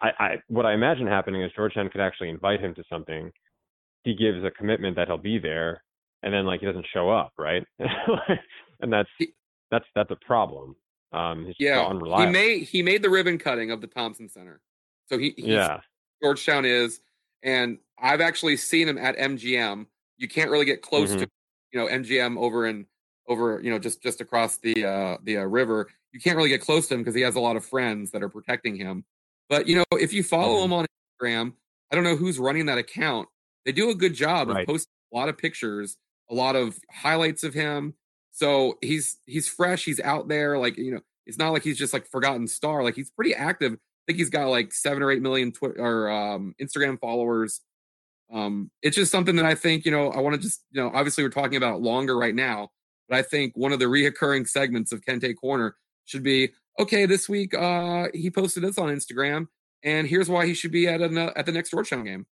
I, 0.00 0.10
I, 0.18 0.34
what 0.48 0.66
I 0.66 0.74
imagine 0.74 1.06
happening 1.06 1.42
is 1.42 1.52
Georgetown 1.56 1.88
could 1.88 2.00
actually 2.00 2.28
invite 2.28 2.60
him 2.60 2.74
to 2.74 2.84
something. 2.90 3.30
He 4.04 4.14
gives 4.14 4.44
a 4.44 4.50
commitment 4.50 4.96
that 4.96 5.08
he'll 5.08 5.18
be 5.18 5.38
there, 5.38 5.82
and 6.26 6.34
then 6.34 6.44
like 6.44 6.58
he 6.60 6.66
doesn't 6.66 6.86
show 6.92 7.08
up, 7.08 7.32
right? 7.38 7.64
and 7.78 8.92
that's 8.92 9.08
that's 9.70 9.84
that's 9.94 10.10
a 10.10 10.16
problem. 10.16 10.74
Um, 11.12 11.52
yeah, 11.58 11.88
he 12.18 12.26
made 12.26 12.64
he 12.64 12.82
made 12.82 13.00
the 13.00 13.08
ribbon 13.08 13.38
cutting 13.38 13.70
of 13.70 13.80
the 13.80 13.86
Thompson 13.86 14.28
Center, 14.28 14.60
so 15.06 15.16
he 15.16 15.34
yeah 15.38 15.80
Georgetown 16.20 16.64
is 16.64 17.00
And 17.44 17.78
I've 17.98 18.20
actually 18.20 18.56
seen 18.56 18.88
him 18.88 18.98
at 18.98 19.16
MGM. 19.16 19.86
You 20.16 20.26
can't 20.28 20.50
really 20.50 20.64
get 20.64 20.82
close 20.82 21.12
Mhm. 21.14 21.18
to, 21.20 21.28
you 21.72 21.78
know, 21.78 21.86
MGM 21.86 22.36
over 22.38 22.66
in 22.66 22.86
over, 23.28 23.60
you 23.62 23.70
know, 23.70 23.78
just 23.78 24.02
just 24.02 24.20
across 24.20 24.56
the 24.58 24.84
uh 24.84 25.18
the 25.22 25.36
uh, 25.38 25.44
river. 25.44 25.88
You 26.12 26.18
can't 26.20 26.36
really 26.36 26.48
get 26.48 26.60
close 26.60 26.88
to 26.88 26.94
him 26.94 27.00
because 27.02 27.14
he 27.14 27.20
has 27.22 27.36
a 27.36 27.40
lot 27.40 27.56
of 27.56 27.64
friends 27.64 28.10
that 28.10 28.22
are 28.22 28.28
protecting 28.28 28.74
him. 28.76 29.04
But 29.48 29.68
you 29.68 29.76
know, 29.76 29.84
if 29.92 30.12
you 30.12 30.24
follow 30.24 30.56
Mhm. 30.60 30.64
him 30.64 30.72
on 30.72 30.86
Instagram, 31.22 31.54
I 31.92 31.94
don't 31.94 32.04
know 32.04 32.16
who's 32.16 32.38
running 32.40 32.66
that 32.66 32.78
account. 32.78 33.28
They 33.64 33.72
do 33.72 33.90
a 33.90 33.94
good 33.94 34.14
job 34.14 34.48
Right. 34.48 34.62
of 34.62 34.66
posting 34.66 34.92
a 35.12 35.16
lot 35.16 35.28
of 35.28 35.38
pictures, 35.38 35.98
a 36.30 36.34
lot 36.34 36.56
of 36.56 36.78
highlights 36.90 37.44
of 37.44 37.54
him. 37.54 37.94
So 38.32 38.78
he's 38.82 39.18
he's 39.26 39.48
fresh, 39.48 39.84
he's 39.84 40.00
out 40.00 40.28
there. 40.28 40.58
Like 40.58 40.76
you 40.76 40.92
know, 40.94 41.00
it's 41.26 41.38
not 41.38 41.52
like 41.52 41.62
he's 41.62 41.78
just 41.78 41.92
like 41.92 42.06
forgotten 42.06 42.46
star. 42.46 42.82
Like 42.82 42.94
he's 42.94 43.10
pretty 43.10 43.34
active. 43.34 43.72
I 43.72 43.78
think 44.06 44.18
he's 44.18 44.30
got 44.30 44.48
like 44.48 44.72
seven 44.72 45.02
or 45.02 45.10
eight 45.10 45.22
million 45.22 45.52
Twitter 45.52 45.80
or 45.80 46.10
um, 46.10 46.54
Instagram 46.60 46.98
followers. 47.00 47.60
Um, 48.32 48.70
it's 48.82 48.96
just 48.96 49.12
something 49.12 49.36
that 49.36 49.46
I 49.46 49.54
think 49.54 49.84
you 49.84 49.90
know 49.90 50.10
I 50.10 50.20
want 50.20 50.36
to 50.36 50.40
just 50.40 50.64
you 50.70 50.82
know 50.82 50.90
obviously 50.94 51.24
we're 51.24 51.30
talking 51.30 51.56
about 51.56 51.80
longer 51.80 52.16
right 52.16 52.34
now, 52.34 52.70
but 53.08 53.18
I 53.18 53.22
think 53.22 53.52
one 53.56 53.72
of 53.72 53.78
the 53.78 53.86
reoccurring 53.86 54.48
segments 54.48 54.92
of 54.92 55.00
Kente 55.00 55.34
Corner 55.36 55.76
should 56.04 56.22
be 56.22 56.50
okay. 56.78 57.06
This 57.06 57.28
week 57.28 57.54
uh, 57.54 58.08
he 58.12 58.30
posted 58.30 58.62
this 58.62 58.78
on 58.78 58.88
Instagram, 58.88 59.46
and 59.82 60.06
here's 60.06 60.28
why 60.28 60.46
he 60.46 60.54
should 60.54 60.72
be 60.72 60.88
at 60.88 61.00
an, 61.00 61.16
at 61.16 61.46
the 61.46 61.52
next 61.52 61.70
Georgetown 61.70 62.04
game, 62.04 62.26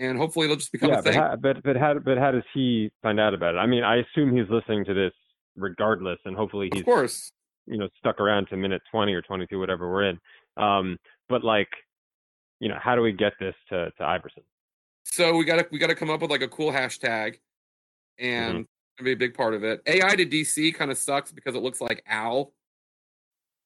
and 0.00 0.18
hopefully 0.18 0.46
it'll 0.46 0.56
just 0.56 0.72
become 0.72 0.90
yeah, 0.90 0.98
a 0.98 1.02
but 1.02 1.12
thing. 1.12 1.20
how, 1.20 1.36
but 1.36 1.62
but 1.62 1.76
how 1.76 1.94
but 1.98 2.18
how 2.18 2.32
does 2.32 2.42
he 2.52 2.90
find 3.02 3.20
out 3.20 3.34
about 3.34 3.54
it? 3.54 3.58
I 3.58 3.66
mean, 3.66 3.84
I 3.84 3.96
assume 3.98 4.36
he's 4.36 4.48
listening 4.50 4.84
to 4.86 4.94
this 4.94 5.12
regardless, 5.56 6.18
and 6.24 6.34
hopefully 6.34 6.68
he's 6.72 6.80
of 6.80 6.86
course, 6.86 7.32
you 7.66 7.78
know 7.78 7.88
stuck 7.98 8.18
around 8.18 8.48
to 8.48 8.56
minute 8.56 8.82
20 8.90 9.12
or 9.12 9.22
22 9.22 9.58
whatever 9.58 9.90
we're 9.90 10.08
in 10.08 10.18
um 10.56 10.96
but 11.28 11.44
like 11.44 11.68
you 12.58 12.68
know 12.68 12.78
how 12.82 12.96
do 12.96 13.02
we 13.02 13.12
get 13.12 13.32
this 13.38 13.54
to 13.68 13.90
to 13.98 14.02
iverson 14.04 14.42
so 15.04 15.36
we 15.36 15.44
got 15.44 15.56
to 15.56 15.66
we 15.70 15.78
got 15.78 15.88
to 15.88 15.94
come 15.94 16.10
up 16.10 16.20
with 16.22 16.30
like 16.30 16.42
a 16.42 16.48
cool 16.48 16.70
hashtag, 16.70 17.36
and 18.18 18.64
Mhm. 18.64 18.68
gonna 18.98 19.04
be 19.04 19.12
a 19.12 19.16
big 19.16 19.34
part 19.34 19.54
of 19.54 19.64
it. 19.64 19.82
AI 19.86 20.14
to 20.14 20.26
DC 20.26 20.74
kind 20.74 20.90
of 20.90 20.98
sucks 20.98 21.32
because 21.32 21.54
it 21.54 21.62
looks 21.62 21.80
like 21.80 22.02
owl, 22.06 22.52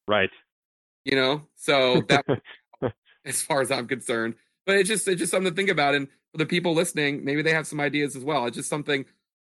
right 0.06 0.30
you 1.04 1.16
know. 1.16 1.46
So 1.54 2.02
that 2.08 2.24
as 3.24 3.42
far 3.42 3.60
as 3.60 3.70
I'm 3.70 3.86
concerned. 3.86 4.34
But 4.66 4.76
it's 4.76 4.88
just 4.88 5.06
it's 5.08 5.18
just 5.18 5.30
something 5.30 5.52
to 5.52 5.56
think 5.56 5.70
about. 5.70 5.94
And 5.94 6.08
for 6.34 6.38
the 6.38 6.46
people 6.46 6.74
listening, 6.74 7.24
maybe 7.24 7.42
they 7.42 7.52
have 7.52 7.64
some 7.64 7.78
ideas 7.78 8.16
as 8.16 8.24
well. 8.24 8.44
It's 8.46 8.56
just 8.56 8.68
something, 8.68 9.04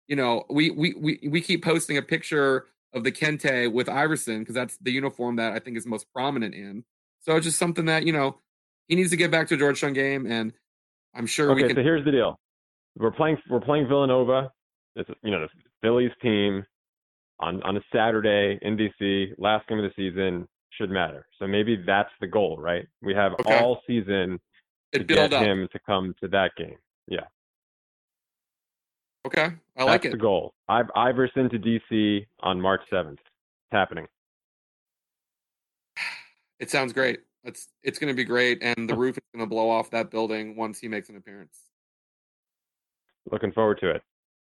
you 0.07 0.15
know, 0.15 0.45
we 0.49 0.69
we 0.69 0.93
we, 0.93 1.19
we 1.29 1.41
keep 1.41 1.61
posting 1.61 1.97
a 1.97 2.01
picture 2.01 2.67
of 2.93 3.03
the 3.03 3.11
Kente 3.11 3.69
with 3.69 3.89
Iverson 3.89 4.39
because 4.39 4.55
that's 4.55 4.77
the 4.77 4.91
uniform 4.91 5.35
that 5.35 5.51
I 5.51 5.59
think 5.59 5.75
is 5.75 5.85
most 5.85 6.05
prominent 6.13 6.55
in. 6.55 6.85
So 7.19 7.35
it's 7.35 7.45
just 7.45 7.59
something 7.59 7.83
that, 7.85 8.05
you 8.05 8.13
know, 8.13 8.37
he 8.87 8.95
needs 8.95 9.09
to 9.09 9.17
get 9.17 9.31
back 9.31 9.49
to 9.49 9.55
a 9.55 9.57
Georgetown 9.57 9.91
game 9.91 10.25
and 10.25 10.53
I'm 11.13 11.27
sure 11.27 11.53
we 11.53 11.63
okay 11.63 11.67
can 11.67 11.75
so 11.75 11.83
here's 11.83 12.05
the 12.05 12.11
deal 12.11 12.39
we're 12.97 13.11
playing 13.11 13.37
we're 13.49 13.59
playing 13.59 13.87
villanova 13.87 14.51
it's 14.95 15.09
you 15.23 15.31
know 15.31 15.41
the 15.41 15.49
phillies 15.81 16.11
team 16.21 16.63
on 17.39 17.61
on 17.63 17.75
a 17.75 17.81
saturday 17.91 18.59
in 18.61 18.77
dc 18.77 19.31
last 19.39 19.67
game 19.67 19.79
of 19.79 19.83
the 19.83 19.91
season 19.95 20.47
should 20.71 20.91
matter 20.91 21.25
so 21.39 21.47
maybe 21.47 21.81
that's 21.87 22.11
the 22.21 22.27
goal 22.27 22.57
right 22.59 22.85
we 23.01 23.13
have 23.15 23.31
Okay. 23.39 23.55
all 23.55 23.79
season 23.87 24.39
it 24.93 25.07
build 25.07 25.31
get 25.31 25.33
up. 25.33 25.43
him 25.43 25.67
to 25.71 25.79
come 25.85 26.15
to 26.21 26.27
that 26.29 26.51
game 26.55 26.77
Yeah. 27.07 27.25
Okay. 29.25 29.41
I 29.43 29.51
that's 29.75 29.87
like 29.87 30.05
it. 30.05 30.09
That's 30.09 30.13
the 30.13 30.17
goal 30.17 30.53
I've 30.67 30.89
iverson 30.95 31.49
to 31.49 31.59
dc 31.59 32.25
on 32.41 32.59
march 32.61 32.81
7th 32.91 33.13
it's 33.13 33.71
happening 33.71 34.07
It 36.59 36.71
sounds 36.71 36.91
great. 36.91 37.19
It's 37.43 37.67
it's 37.83 37.99
gonna 37.99 38.15
be 38.15 38.23
great. 38.23 38.63
And 38.63 38.89
the 38.89 38.95
roof 38.95 39.15
is 39.17 39.23
gonna 39.33 39.45
blow 39.45 39.69
off 39.69 39.91
that 39.91 40.09
building 40.09 40.55
once 40.55 40.79
he 40.79 40.87
makes 40.87 41.07
an 41.09 41.15
appearance. 41.15 41.55
Looking 43.31 43.51
forward 43.51 43.79
to 43.81 43.91
it. 43.91 44.01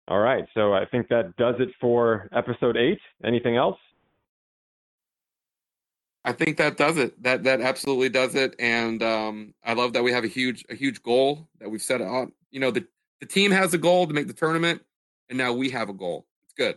All 0.07 0.19
right. 0.19 0.45
So 0.53 0.73
I 0.73 0.85
think 0.85 1.07
that 1.09 1.35
does 1.37 1.55
it 1.59 1.69
for 1.81 2.29
episode 2.33 2.77
eight. 2.77 2.99
Anything 3.25 3.57
else? 3.57 3.77
I 6.27 6.33
think 6.33 6.57
that 6.57 6.75
does 6.75 6.97
it. 6.97 7.23
That 7.23 7.45
that 7.45 7.61
absolutely 7.61 8.09
does 8.09 8.35
it. 8.35 8.53
And 8.59 9.01
um, 9.01 9.53
I 9.63 9.71
love 9.73 9.93
that 9.93 10.03
we 10.03 10.11
have 10.11 10.25
a 10.25 10.27
huge 10.27 10.65
a 10.69 10.75
huge 10.75 11.01
goal 11.01 11.47
that 11.61 11.69
we've 11.69 11.81
set 11.81 12.01
out. 12.01 12.33
You 12.51 12.59
know, 12.59 12.69
the 12.69 12.85
the 13.21 13.25
team 13.25 13.49
has 13.51 13.73
a 13.73 13.77
goal 13.77 14.05
to 14.05 14.13
make 14.13 14.27
the 14.27 14.33
tournament, 14.33 14.81
and 15.29 15.37
now 15.37 15.53
we 15.53 15.69
have 15.69 15.87
a 15.87 15.93
goal. 15.93 16.25
It's 16.43 16.53
good. 16.53 16.75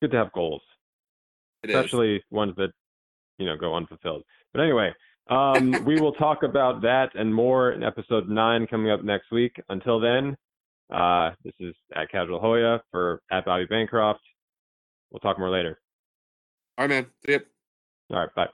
Good 0.00 0.12
to 0.12 0.18
have 0.18 0.32
goals, 0.32 0.62
It 1.64 1.70
is. 1.70 1.76
especially 1.76 2.22
ones 2.30 2.54
that, 2.58 2.70
you 3.38 3.46
know, 3.46 3.56
go 3.56 3.74
unfulfilled. 3.74 4.22
But 4.54 4.62
anyway, 4.62 4.94
um, 5.28 5.72
we 5.84 6.00
will 6.00 6.12
talk 6.12 6.44
about 6.44 6.80
that 6.82 7.10
and 7.16 7.34
more 7.34 7.72
in 7.72 7.82
episode 7.82 8.28
nine 8.28 8.68
coming 8.68 8.92
up 8.92 9.02
next 9.02 9.32
week. 9.32 9.60
Until 9.68 9.98
then, 9.98 10.36
uh, 10.94 11.30
this 11.44 11.54
is 11.58 11.74
at 11.96 12.08
Casual 12.12 12.38
Hoya 12.38 12.80
for 12.92 13.20
at 13.32 13.44
Bobby 13.44 13.66
Bancroft. 13.66 14.20
We'll 15.10 15.18
talk 15.18 15.40
more 15.40 15.50
later. 15.50 15.80
All 16.78 16.84
right, 16.84 16.90
man. 16.90 17.06
See 17.26 17.32
ya. 17.32 17.38
All 18.12 18.20
right. 18.20 18.34
Bye. 18.36 18.48